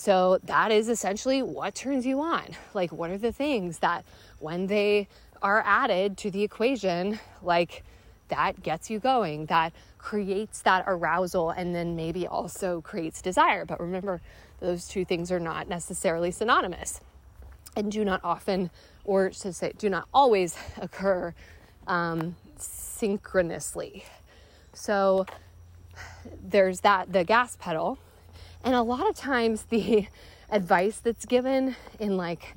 So 0.00 0.38
that 0.44 0.72
is 0.72 0.88
essentially 0.88 1.42
what 1.42 1.74
turns 1.74 2.06
you 2.06 2.22
on. 2.22 2.56
Like, 2.72 2.90
what 2.90 3.10
are 3.10 3.18
the 3.18 3.32
things 3.32 3.80
that 3.80 4.06
when 4.38 4.66
they 4.66 5.08
are 5.42 5.62
added 5.66 6.16
to 6.16 6.30
the 6.30 6.42
equation, 6.42 7.20
like 7.42 7.84
that 8.28 8.62
gets 8.62 8.88
you 8.88 8.98
going, 8.98 9.44
that 9.46 9.74
creates 9.98 10.62
that 10.62 10.84
arousal, 10.86 11.50
and 11.50 11.74
then 11.74 11.96
maybe 11.96 12.26
also 12.26 12.80
creates 12.80 13.20
desire. 13.20 13.66
But 13.66 13.78
remember, 13.78 14.22
those 14.58 14.88
two 14.88 15.04
things 15.04 15.30
are 15.30 15.38
not 15.38 15.68
necessarily 15.68 16.30
synonymous 16.30 17.02
and 17.76 17.92
do 17.92 18.02
not 18.02 18.22
often, 18.24 18.70
or 19.04 19.28
to 19.28 19.52
say, 19.52 19.74
do 19.76 19.90
not 19.90 20.08
always 20.14 20.56
occur 20.80 21.34
um, 21.86 22.36
synchronously. 22.56 24.06
So 24.72 25.26
there's 26.42 26.80
that, 26.80 27.12
the 27.12 27.22
gas 27.22 27.58
pedal 27.60 27.98
and 28.64 28.74
a 28.74 28.82
lot 28.82 29.08
of 29.08 29.16
times, 29.16 29.64
the 29.64 30.06
advice 30.50 30.98
that's 30.98 31.24
given 31.24 31.76
in, 31.98 32.16
like, 32.16 32.56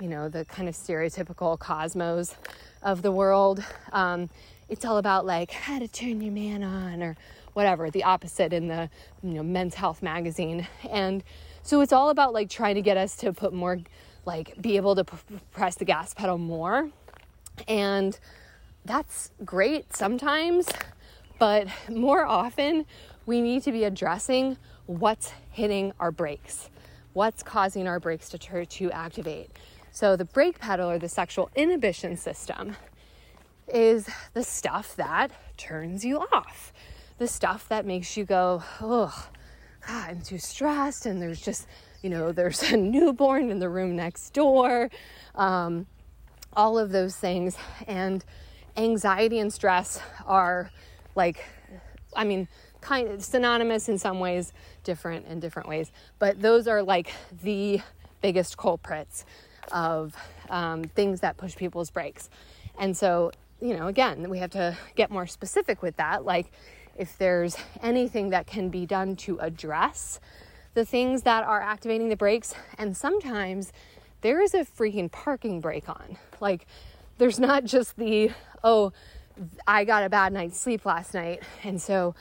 you 0.00 0.08
know, 0.08 0.28
the 0.28 0.44
kind 0.46 0.68
of 0.68 0.74
stereotypical 0.74 1.58
cosmos 1.58 2.34
of 2.82 3.02
the 3.02 3.12
world, 3.12 3.64
um, 3.92 4.28
it's 4.68 4.84
all 4.84 4.98
about 4.98 5.26
like 5.26 5.50
how 5.50 5.78
to 5.78 5.86
turn 5.86 6.20
your 6.20 6.32
man 6.32 6.62
on 6.62 7.02
or 7.02 7.16
whatever, 7.52 7.90
the 7.90 8.02
opposite 8.04 8.52
in 8.52 8.68
the, 8.68 8.88
you 9.22 9.30
know, 9.34 9.42
men's 9.42 9.74
health 9.74 10.02
magazine. 10.02 10.66
And 10.90 11.22
so 11.62 11.80
it's 11.82 11.92
all 11.92 12.08
about 12.08 12.32
like 12.32 12.48
trying 12.48 12.76
to 12.76 12.82
get 12.82 12.96
us 12.96 13.14
to 13.16 13.32
put 13.32 13.52
more, 13.52 13.80
like, 14.24 14.60
be 14.60 14.76
able 14.76 14.94
to 14.96 15.04
p- 15.04 15.16
press 15.52 15.76
the 15.76 15.84
gas 15.84 16.14
pedal 16.14 16.38
more. 16.38 16.88
And 17.68 18.18
that's 18.84 19.30
great 19.44 19.94
sometimes, 19.94 20.66
but 21.38 21.68
more 21.88 22.24
often, 22.24 22.86
we 23.26 23.40
need 23.40 23.62
to 23.64 23.72
be 23.72 23.84
addressing 23.84 24.56
what's 24.86 25.32
hitting 25.50 25.92
our 26.00 26.10
brakes, 26.10 26.70
what's 27.12 27.42
causing 27.42 27.86
our 27.86 28.00
brakes 28.00 28.28
to, 28.30 28.66
to 28.66 28.90
activate. 28.90 29.50
So, 29.90 30.16
the 30.16 30.24
brake 30.24 30.58
pedal 30.58 30.90
or 30.90 30.98
the 30.98 31.08
sexual 31.08 31.50
inhibition 31.54 32.16
system 32.16 32.76
is 33.68 34.08
the 34.34 34.42
stuff 34.42 34.96
that 34.96 35.30
turns 35.56 36.04
you 36.04 36.20
off, 36.32 36.72
the 37.18 37.28
stuff 37.28 37.68
that 37.68 37.86
makes 37.86 38.16
you 38.16 38.24
go, 38.24 38.62
oh, 38.80 39.28
God, 39.86 40.10
I'm 40.10 40.20
too 40.22 40.38
stressed, 40.38 41.06
and 41.06 41.20
there's 41.20 41.40
just, 41.40 41.66
you 42.02 42.10
know, 42.10 42.32
there's 42.32 42.62
a 42.62 42.76
newborn 42.76 43.50
in 43.50 43.58
the 43.58 43.68
room 43.68 43.96
next 43.96 44.30
door, 44.30 44.90
um, 45.34 45.86
all 46.54 46.78
of 46.78 46.90
those 46.90 47.16
things. 47.16 47.56
And 47.86 48.24
anxiety 48.76 49.38
and 49.38 49.52
stress 49.52 50.00
are 50.26 50.70
like, 51.14 51.44
I 52.14 52.24
mean, 52.24 52.48
kind 52.80 53.08
of 53.08 53.24
synonymous 53.24 53.88
in 53.88 53.98
some 53.98 54.20
ways, 54.20 54.52
different 54.82 55.26
in 55.26 55.40
different 55.40 55.68
ways. 55.68 55.90
But 56.18 56.40
those 56.40 56.66
are 56.66 56.82
like 56.82 57.12
the 57.42 57.80
biggest 58.20 58.56
culprits 58.56 59.24
of 59.70 60.16
um, 60.50 60.84
things 60.84 61.20
that 61.20 61.36
push 61.36 61.56
people's 61.56 61.90
brakes. 61.90 62.30
And 62.78 62.96
so, 62.96 63.32
you 63.60 63.76
know, 63.76 63.86
again, 63.86 64.28
we 64.28 64.38
have 64.38 64.50
to 64.50 64.76
get 64.96 65.10
more 65.10 65.26
specific 65.26 65.82
with 65.82 65.96
that. 65.96 66.24
Like, 66.24 66.50
if 66.96 67.16
there's 67.16 67.56
anything 67.82 68.30
that 68.30 68.46
can 68.46 68.68
be 68.68 68.86
done 68.86 69.16
to 69.16 69.38
address 69.38 70.20
the 70.74 70.84
things 70.84 71.22
that 71.22 71.44
are 71.44 71.60
activating 71.60 72.08
the 72.08 72.16
brakes, 72.16 72.54
and 72.78 72.96
sometimes 72.96 73.72
there 74.20 74.40
is 74.40 74.54
a 74.54 74.64
freaking 74.64 75.10
parking 75.10 75.60
brake 75.60 75.88
on. 75.88 76.16
Like, 76.40 76.66
there's 77.18 77.38
not 77.38 77.64
just 77.64 77.96
the, 77.96 78.30
oh, 78.64 78.92
I 79.66 79.84
got 79.84 80.04
a 80.04 80.10
bad 80.10 80.32
night's 80.32 80.58
sleep 80.58 80.84
last 80.84 81.14
night, 81.14 81.42
and 81.62 81.80
so 81.80 82.14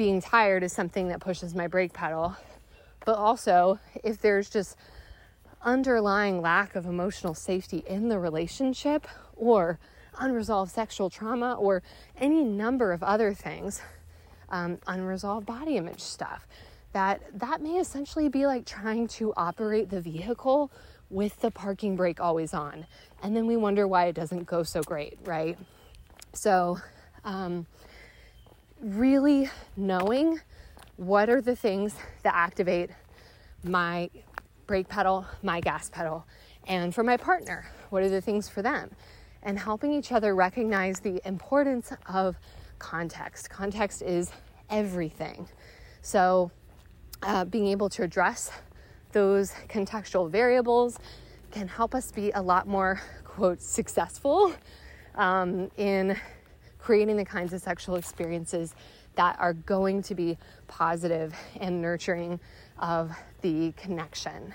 being 0.00 0.22
tired 0.22 0.62
is 0.62 0.72
something 0.72 1.08
that 1.08 1.20
pushes 1.20 1.54
my 1.54 1.66
brake 1.66 1.92
pedal. 1.92 2.34
But 3.04 3.16
also, 3.16 3.78
if 4.02 4.18
there's 4.22 4.48
just 4.48 4.74
underlying 5.60 6.40
lack 6.40 6.74
of 6.74 6.86
emotional 6.86 7.34
safety 7.34 7.84
in 7.86 8.08
the 8.08 8.18
relationship 8.18 9.06
or 9.36 9.78
unresolved 10.18 10.72
sexual 10.72 11.10
trauma 11.10 11.52
or 11.52 11.82
any 12.16 12.42
number 12.42 12.92
of 12.92 13.02
other 13.02 13.34
things, 13.34 13.82
um, 14.48 14.78
unresolved 14.86 15.44
body 15.44 15.76
image 15.76 16.00
stuff, 16.00 16.48
that 16.94 17.20
that 17.34 17.60
may 17.60 17.78
essentially 17.78 18.30
be 18.30 18.46
like 18.46 18.64
trying 18.64 19.06
to 19.06 19.34
operate 19.36 19.90
the 19.90 20.00
vehicle 20.00 20.72
with 21.10 21.38
the 21.42 21.50
parking 21.50 21.94
brake 21.94 22.20
always 22.20 22.54
on. 22.54 22.86
And 23.22 23.36
then 23.36 23.46
we 23.46 23.58
wonder 23.58 23.86
why 23.86 24.06
it 24.06 24.14
doesn't 24.14 24.46
go 24.46 24.62
so 24.62 24.82
great, 24.82 25.18
right? 25.26 25.58
So, 26.32 26.78
um, 27.22 27.66
really 28.80 29.50
knowing 29.76 30.40
what 30.96 31.28
are 31.28 31.40
the 31.40 31.56
things 31.56 31.94
that 32.22 32.34
activate 32.34 32.90
my 33.64 34.10
brake 34.66 34.88
pedal, 34.88 35.26
my 35.42 35.60
gas 35.60 35.90
pedal, 35.90 36.26
and 36.66 36.94
for 36.94 37.02
my 37.02 37.16
partner, 37.16 37.66
what 37.90 38.02
are 38.02 38.08
the 38.08 38.20
things 38.20 38.48
for 38.48 38.62
them? 38.62 38.90
And 39.42 39.58
helping 39.58 39.92
each 39.92 40.12
other 40.12 40.34
recognize 40.34 41.00
the 41.00 41.20
importance 41.26 41.92
of 42.06 42.38
context. 42.78 43.50
Context 43.50 44.02
is 44.02 44.30
everything. 44.68 45.48
So, 46.02 46.50
uh, 47.22 47.44
being 47.44 47.66
able 47.66 47.88
to 47.90 48.02
address 48.02 48.50
those 49.12 49.52
contextual 49.68 50.30
variables 50.30 50.98
can 51.50 51.68
help 51.68 51.94
us 51.94 52.12
be 52.12 52.30
a 52.30 52.40
lot 52.40 52.66
more, 52.66 53.00
quote, 53.24 53.60
successful 53.60 54.54
um, 55.16 55.70
in 55.76 56.16
creating 56.90 57.16
the 57.16 57.24
kinds 57.24 57.52
of 57.52 57.62
sexual 57.62 57.94
experiences 57.94 58.74
that 59.14 59.38
are 59.38 59.52
going 59.52 60.02
to 60.02 60.12
be 60.12 60.36
positive 60.66 61.32
and 61.60 61.80
nurturing 61.80 62.40
of 62.80 63.12
the 63.42 63.72
connection. 63.76 64.52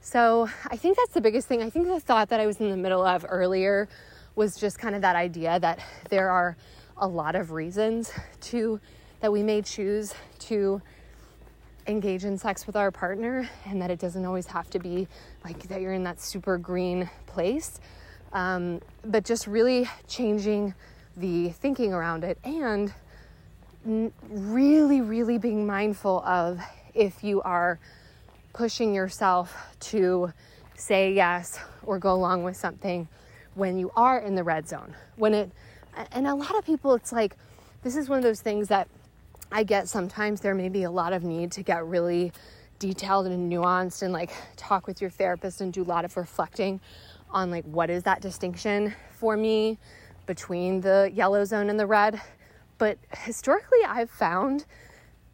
So 0.00 0.48
I 0.66 0.76
think 0.76 0.96
that's 0.96 1.12
the 1.12 1.20
biggest 1.20 1.46
thing. 1.46 1.62
I 1.62 1.70
think 1.70 1.86
the 1.86 2.00
thought 2.00 2.30
that 2.30 2.40
I 2.40 2.46
was 2.48 2.58
in 2.58 2.68
the 2.68 2.76
middle 2.76 3.04
of 3.06 3.24
earlier 3.28 3.88
was 4.34 4.56
just 4.56 4.80
kind 4.80 4.96
of 4.96 5.02
that 5.02 5.14
idea 5.14 5.60
that 5.60 5.78
there 6.10 6.30
are 6.30 6.56
a 6.96 7.06
lot 7.06 7.36
of 7.36 7.52
reasons 7.52 8.10
to 8.40 8.80
that 9.20 9.30
we 9.30 9.44
may 9.44 9.62
choose 9.62 10.14
to 10.40 10.82
engage 11.86 12.24
in 12.24 12.36
sex 12.38 12.66
with 12.66 12.74
our 12.74 12.90
partner 12.90 13.48
and 13.66 13.80
that 13.80 13.92
it 13.92 14.00
doesn't 14.00 14.24
always 14.24 14.48
have 14.48 14.68
to 14.70 14.80
be 14.80 15.06
like 15.44 15.62
that 15.68 15.80
you're 15.80 15.92
in 15.92 16.02
that 16.02 16.20
super 16.20 16.58
green 16.58 17.08
place 17.26 17.78
um, 18.32 18.80
but 19.04 19.24
just 19.24 19.46
really 19.46 19.88
changing 20.08 20.74
the 21.16 21.50
thinking 21.50 21.92
around 21.92 22.24
it 22.24 22.38
and 22.44 22.92
really 23.84 25.00
really 25.00 25.38
being 25.38 25.66
mindful 25.66 26.20
of 26.24 26.60
if 26.94 27.22
you 27.22 27.40
are 27.42 27.78
pushing 28.52 28.94
yourself 28.94 29.56
to 29.78 30.32
say 30.74 31.12
yes 31.12 31.58
or 31.84 31.98
go 31.98 32.12
along 32.12 32.42
with 32.42 32.56
something 32.56 33.08
when 33.54 33.78
you 33.78 33.90
are 33.96 34.18
in 34.18 34.34
the 34.34 34.42
red 34.42 34.68
zone. 34.68 34.94
When 35.16 35.34
it 35.34 35.50
and 36.12 36.26
a 36.26 36.34
lot 36.34 36.56
of 36.56 36.64
people 36.64 36.94
it's 36.94 37.12
like 37.12 37.36
this 37.82 37.96
is 37.96 38.08
one 38.08 38.18
of 38.18 38.24
those 38.24 38.40
things 38.40 38.68
that 38.68 38.88
I 39.52 39.62
get 39.62 39.88
sometimes. 39.88 40.40
There 40.40 40.54
may 40.54 40.68
be 40.68 40.82
a 40.82 40.90
lot 40.90 41.12
of 41.12 41.22
need 41.22 41.52
to 41.52 41.62
get 41.62 41.86
really 41.86 42.32
detailed 42.78 43.26
and 43.26 43.50
nuanced 43.50 44.02
and 44.02 44.12
like 44.12 44.32
talk 44.56 44.86
with 44.86 45.00
your 45.00 45.10
therapist 45.10 45.60
and 45.60 45.72
do 45.72 45.82
a 45.82 45.84
lot 45.84 46.04
of 46.04 46.16
reflecting 46.16 46.80
on 47.30 47.50
like 47.50 47.64
what 47.64 47.88
is 47.88 48.02
that 48.02 48.20
distinction 48.20 48.94
for 49.12 49.36
me 49.36 49.78
between 50.26 50.80
the 50.80 51.10
yellow 51.14 51.44
zone 51.44 51.70
and 51.70 51.78
the 51.78 51.86
red. 51.86 52.20
But 52.78 52.98
historically, 53.10 53.78
I've 53.86 54.10
found 54.10 54.66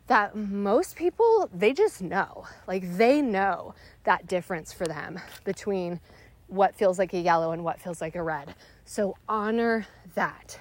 that 0.07 0.37
most 0.37 0.97
people, 0.97 1.49
they 1.53 1.73
just 1.73 2.03
know. 2.03 2.47
Like 2.67 2.97
they 2.97 3.23
know 3.23 3.75
that 4.05 4.27
difference 4.27 4.73
for 4.73 4.87
them 4.87 5.21
between 5.45 6.01
what 6.49 6.75
feels 6.75 6.99
like 6.99 7.15
a 7.15 7.19
yellow 7.19 7.53
and 7.53 7.65
what 7.65 7.81
feels 7.81 8.01
like 8.01 8.15
a 8.15 8.23
red. 8.23 8.55
So 8.85 9.17
honor 9.29 9.87
that. 10.15 10.61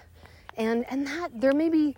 And 0.56 0.86
and 0.90 1.06
that 1.08 1.40
there 1.40 1.54
may 1.54 1.70
be 1.70 1.96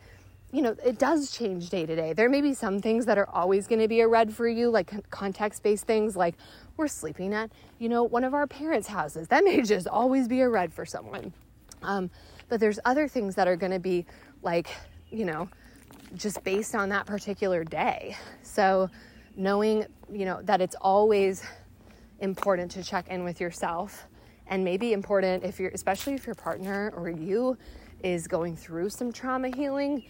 you 0.54 0.62
know, 0.62 0.76
it 0.86 1.00
does 1.00 1.32
change 1.32 1.72
day 1.72 1.84
to 1.84 1.96
day. 1.96 2.14
There 2.14 2.30
may 2.30 2.40
be 2.40 2.54
some 2.54 2.80
things 2.80 3.08
that 3.08 3.18
are 3.18 3.28
always 3.28 3.66
going 3.66 3.82
to 3.82 3.88
be 3.88 4.02
a 4.02 4.08
red 4.08 4.32
for 4.32 4.48
you, 4.48 4.70
like 4.70 5.10
context 5.10 5.64
based 5.64 5.88
things, 5.88 6.16
like 6.16 6.36
we're 6.78 6.88
sleeping 6.88 7.34
at, 7.34 7.52
you 7.80 7.90
know, 7.90 8.04
one 8.04 8.24
of 8.24 8.36
our 8.36 8.46
parents' 8.46 8.88
houses. 8.88 9.28
That 9.30 9.44
may 9.44 9.62
just 9.64 9.88
always 9.88 10.28
be 10.28 10.42
a 10.42 10.50
red 10.50 10.72
for 10.72 10.86
someone. 10.86 11.34
Um, 11.84 12.10
but 12.50 12.60
there's 12.60 12.80
other 12.86 13.08
things 13.08 13.36
that 13.36 13.48
are 13.48 13.56
going 13.56 13.72
to 13.72 13.80
be 13.80 14.06
like, 14.42 14.70
you 15.12 15.26
know, 15.26 15.50
just 16.16 16.44
based 16.44 16.76
on 16.76 16.90
that 16.90 17.06
particular 17.06 17.64
day. 17.64 18.16
So 18.44 18.90
knowing, 19.36 19.86
you 20.12 20.26
know, 20.26 20.42
that 20.44 20.62
it's 20.62 20.76
always 20.82 21.44
important 22.20 22.72
to 22.72 22.84
check 22.84 23.08
in 23.10 23.24
with 23.24 23.42
yourself 23.42 24.06
and 24.48 24.64
maybe 24.64 24.94
important 24.94 25.44
if 25.44 25.60
you're, 25.60 25.72
especially 25.72 26.14
if 26.14 26.26
your 26.26 26.36
partner 26.36 26.94
or 26.96 27.10
you 27.10 27.58
is 28.04 28.28
going 28.28 28.56
through 28.56 28.90
some 28.90 29.12
trauma 29.12 29.50
healing 29.56 30.04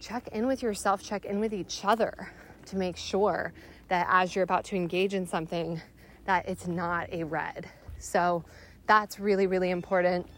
check 0.00 0.28
in 0.28 0.46
with 0.46 0.62
yourself, 0.62 1.02
check 1.02 1.24
in 1.24 1.40
with 1.40 1.52
each 1.52 1.84
other 1.84 2.30
to 2.66 2.76
make 2.76 2.96
sure 2.96 3.52
that 3.88 4.06
as 4.10 4.34
you're 4.34 4.44
about 4.44 4.64
to 4.64 4.76
engage 4.76 5.14
in 5.14 5.26
something, 5.26 5.80
that 6.24 6.48
it's 6.48 6.66
not 6.66 7.08
a 7.12 7.24
red. 7.24 7.68
So 7.98 8.44
that's 8.86 9.18
really, 9.18 9.46
really 9.46 9.70
important. 9.70 10.28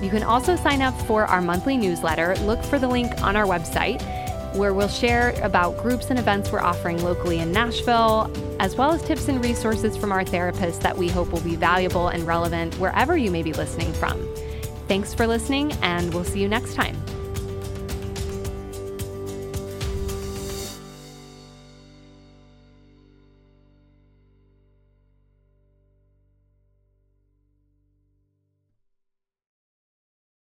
You 0.01 0.09
can 0.09 0.23
also 0.23 0.55
sign 0.55 0.81
up 0.81 0.99
for 1.01 1.25
our 1.25 1.41
monthly 1.41 1.77
newsletter. 1.77 2.35
Look 2.37 2.63
for 2.63 2.79
the 2.79 2.87
link 2.87 3.21
on 3.21 3.35
our 3.35 3.45
website 3.45 4.01
where 4.55 4.73
we'll 4.73 4.87
share 4.87 5.31
about 5.43 5.77
groups 5.77 6.09
and 6.09 6.19
events 6.19 6.51
we're 6.51 6.61
offering 6.61 7.03
locally 7.03 7.39
in 7.39 7.51
Nashville, 7.51 8.31
as 8.59 8.75
well 8.75 8.91
as 8.91 9.01
tips 9.03 9.27
and 9.27 9.43
resources 9.43 9.95
from 9.97 10.11
our 10.11 10.23
therapists 10.23 10.81
that 10.81 10.97
we 10.97 11.09
hope 11.09 11.31
will 11.31 11.41
be 11.41 11.55
valuable 11.55 12.07
and 12.07 12.25
relevant 12.25 12.75
wherever 12.75 13.17
you 13.17 13.31
may 13.31 13.43
be 13.43 13.53
listening 13.53 13.91
from. 13.93 14.27
Thanks 14.87 15.13
for 15.13 15.27
listening, 15.27 15.71
and 15.81 16.13
we'll 16.13 16.23
see 16.23 16.41
you 16.41 16.47
next 16.47 16.75
time. 16.75 16.95